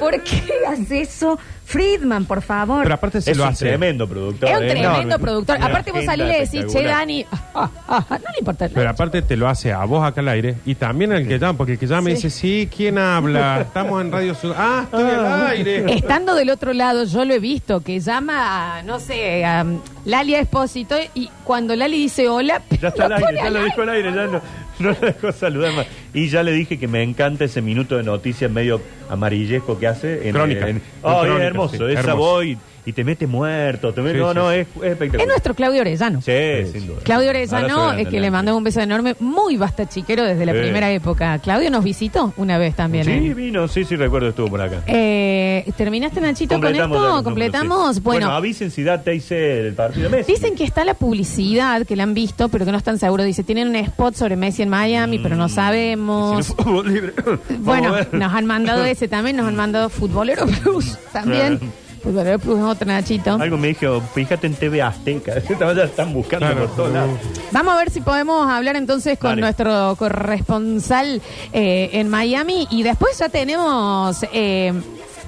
¿Por 0.00 0.20
qué 0.24 0.42
haces 0.66 0.90
eso? 0.90 1.38
Friedman, 1.70 2.24
por 2.24 2.42
favor. 2.42 2.82
Pero 2.82 2.94
aparte 2.96 3.20
se 3.20 3.30
Es 3.30 3.36
lo 3.36 3.44
un 3.44 3.50
hace. 3.50 3.66
tremendo 3.68 4.08
productor. 4.08 4.48
es 4.48 4.58
un 4.58 4.64
¿eh? 4.64 4.68
tremendo 4.70 5.06
No, 5.06 5.18
productor. 5.20 5.56
una 5.56 5.66
Aparte 5.66 5.92
vos 5.92 5.98
agenda 6.00 6.12
salís 6.12 6.26
y 6.26 6.28
le 6.32 6.38
decís, 6.40 6.50
che, 6.50 6.58
espectacular. 6.66 6.98
Dani, 6.98 7.26
ah, 7.30 7.40
ah, 7.54 7.70
ah, 8.10 8.18
no 8.18 8.30
le 8.32 8.38
importa. 8.40 8.68
Pero 8.74 8.90
aparte 8.90 9.22
te 9.22 9.36
lo 9.36 9.48
hace 9.48 9.72
a 9.72 9.84
vos 9.84 10.04
acá 10.04 10.20
al 10.20 10.28
aire 10.28 10.56
y 10.66 10.74
también 10.74 11.12
al 11.12 11.26
que 11.28 11.38
llama, 11.38 11.56
porque 11.56 11.72
el 11.74 11.78
que 11.78 11.86
llama 11.86 12.08
Sí. 12.10 12.14
dice, 12.16 12.30
sí, 12.30 12.68
¿quién 12.74 12.98
habla? 12.98 13.60
Estamos 13.66 14.00
en 14.02 14.10
Radio 14.10 14.34
Sud. 14.34 14.52
Ah, 14.56 14.80
estoy 14.84 15.04
al 15.04 15.46
aire. 15.46 15.94
Estando 15.94 16.34
del 16.34 16.50
otro 16.50 16.72
lado, 16.72 17.04
yo 17.04 17.24
lo 17.24 17.34
he 17.34 17.38
visto, 17.38 17.80
que 17.80 18.00
llama 18.00 18.78
a, 18.78 18.82
no 18.82 18.98
sé, 18.98 19.44
a 19.44 19.62
um, 19.62 19.80
Lali 20.06 20.34
Espósito 20.34 20.96
y 21.14 21.30
cuando 21.44 21.76
Lali 21.76 21.98
dice 21.98 22.28
hola, 22.28 22.62
Ya 22.80 22.88
está 22.88 23.04
al 23.04 23.10
lo 23.10 23.16
aire, 23.16 23.26
pone 23.26 23.36
ya 23.38 23.46
al 23.46 23.52
lo 23.52 23.58
aire. 23.60 23.70
dijo 23.70 23.82
al 23.82 23.88
aire, 23.90 24.12
ya 24.12 24.26
no, 24.26 24.40
no 24.84 24.90
lo 24.90 24.94
dejó 25.00 25.32
saludar 25.32 25.72
más. 25.74 25.86
Y 26.14 26.28
ya 26.28 26.42
le 26.42 26.52
dije 26.52 26.78
que 26.78 26.88
me 26.88 27.02
encanta 27.02 27.44
ese 27.44 27.62
minuto 27.62 27.96
de 27.96 28.02
noticias 28.02 28.50
medio 28.50 28.80
amarillesco 29.08 29.78
que 29.78 29.86
hace. 29.86 30.28
En, 30.28 30.34
Crónica. 30.34 30.68
en- 30.68 30.76
En 30.76 30.82
oh, 31.02 31.20
crónica, 31.20 31.36
es 31.38 31.42
hermoso, 31.46 31.76
sí, 31.76 31.84
esa 31.92 32.00
hermoso. 32.00 32.16
voz 32.16 32.44
y, 32.86 32.92
te 32.92 33.04
mete 33.04 33.26
muerto. 33.26 33.92
Te 33.92 34.00
mete- 34.02 34.18
Sí, 34.18 34.24
no, 34.24 34.30
sí, 34.32 34.38
no, 34.38 34.50
sí. 34.50 34.56
es, 34.56 34.66
es 34.68 34.82
espectacular. 34.92 35.20
Es 35.22 35.26
nuestro 35.28 35.54
Claudio 35.54 35.80
Orellano. 35.80 36.20
Sí, 36.22 36.32
Sí, 36.64 36.72
sin 36.72 36.86
duda. 36.86 36.98
Claudio 37.04 37.30
Orellano, 37.30 37.92
es 37.92 38.08
que 38.08 38.20
le 38.20 38.30
mandó 38.30 38.56
un 38.56 38.64
beso 38.64 38.80
enorme, 38.80 39.14
muy 39.20 39.56
basta 39.56 39.88
chiquero 39.88 40.24
desde 40.24 40.46
la 40.46 40.52
Sí. 40.52 40.58
primera 40.60 40.90
época. 40.90 41.38
Claudio 41.38 41.70
nos 41.70 41.84
visitó 41.84 42.32
una 42.36 42.58
vez 42.58 42.74
también. 42.76 43.04
Sí, 43.04 43.10
¿eh? 43.10 43.34
vino, 43.34 43.68
sí, 43.68 43.84
sí, 43.84 43.96
recuerdo, 43.96 44.28
estuvo 44.28 44.48
por 44.48 44.60
acá. 44.60 44.82
Eh, 44.86 45.70
¿Terminaste, 45.76 46.20
Nachito, 46.20 46.60
con 46.60 46.74
esto? 46.74 47.22
¿Completamos? 47.24 47.96
sí. 47.96 48.00
Bueno, 48.02 48.30
avisen 48.30 48.70
si 48.70 48.82
da 48.82 49.02
TIC 49.02 49.28
del 49.28 49.74
partido 49.74 50.08
de 50.08 50.16
Messi. 50.18 50.32
Dicen 50.32 50.54
que 50.54 50.64
está 50.64 50.84
la 50.84 50.94
publicidad, 50.94 51.86
que 51.86 51.96
la 51.96 52.02
han 52.04 52.14
visto, 52.14 52.48
pero 52.48 52.64
que 52.64 52.72
no 52.72 52.78
están 52.78 52.98
seguros. 52.98 53.26
Dice, 53.26 53.42
tienen 53.44 53.68
un 53.68 53.76
spot 53.76 54.14
sobre 54.14 54.36
Messi 54.36 54.62
en 54.62 54.68
Miami, 54.68 55.18
pero 55.18 55.36
no 55.36 55.48
si 55.48 55.54
sabemos. 55.56 56.48
no, 56.48 56.54
fútbol 56.54 56.92
libre. 56.92 57.12
Bueno, 57.60 57.90
Vamos 57.92 58.06
a 58.06 58.10
ver. 58.10 58.14
nos 58.20 58.32
han 58.34 58.46
mandado 58.46 58.84
ese 58.84 59.06
también, 59.08 59.36
nos 59.36 59.46
han 59.46 59.56
mandado 59.56 59.88
Futbolero 59.90 60.46
Plus 60.46 60.96
también. 61.12 61.58
Claro. 61.58 61.72
Futbolero 62.02 62.38
Plus 62.38 62.58
es 62.58 62.64
otro 62.64 62.86
Nachito. 62.86 63.32
Algo 63.34 63.56
me 63.58 63.68
dijo, 63.68 64.00
fíjate 64.14 64.46
en 64.46 64.54
TV 64.54 64.80
Azteca. 64.82 65.34
ya 65.74 65.84
están 65.84 66.12
buscando 66.12 66.46
Claro. 66.46 66.66
por 66.66 66.76
todos 66.76 66.92
lados. 66.92 67.18
Vamos 67.52 67.74
a 67.74 67.76
ver 67.78 67.90
si 67.90 68.00
podemos 68.00 68.48
hablar 68.50 68.76
entonces 68.76 69.18
con 69.18 69.30
Dale. 69.32 69.42
nuestro 69.42 69.94
corresponsal 69.98 71.20
eh, 71.52 71.90
en 71.92 72.08
Miami. 72.08 72.66
Y 72.70 72.82
después 72.82 73.18
ya 73.18 73.28
tenemos 73.28 74.24
eh, 74.32 74.72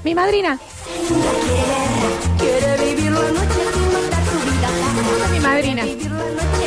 mi 0.04 0.14
madrina. 0.14 0.58
Quiere 2.38 2.84
vivir 2.84 3.12
la 3.12 3.20
noche 3.20 3.62
su 4.30 4.50
vida. 4.50 5.30
Mi 5.32 5.40
madrina. 5.40 5.84
Vivir 5.84 6.10
la 6.10 6.16
noche 6.18 6.66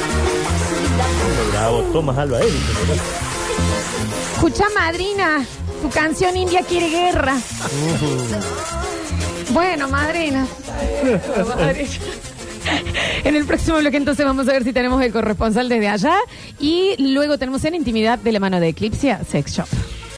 sin 0.70 0.98
matar 0.98 1.08
su 1.10 1.42
vida. 1.42 1.52
Bravo, 1.52 1.82
Tomás 1.92 2.18
Alba 2.18 2.40
Edison. 2.40 3.16
Escucha, 4.36 4.66
madrina, 4.76 5.44
tu 5.82 5.90
canción 5.90 6.38
India 6.38 6.62
quiere 6.68 6.90
guerra. 6.90 7.36
Bueno, 9.56 9.88
madrina. 9.88 10.46
En 13.24 13.36
el 13.38 13.46
próximo 13.46 13.78
bloque 13.78 13.96
entonces 13.96 14.26
vamos 14.26 14.50
a 14.50 14.52
ver 14.52 14.66
si 14.66 14.74
tenemos 14.74 15.02
el 15.02 15.14
corresponsal 15.14 15.70
desde 15.70 15.88
allá 15.88 16.18
y 16.60 16.96
luego 17.14 17.38
tenemos 17.38 17.64
en 17.64 17.76
intimidad 17.76 18.20
de 18.20 18.34
la 18.34 18.42
mano 18.42 18.60
de 18.60 18.68
Eclipse 18.68 19.18
Sex 19.32 19.54
Shop. 19.54 19.68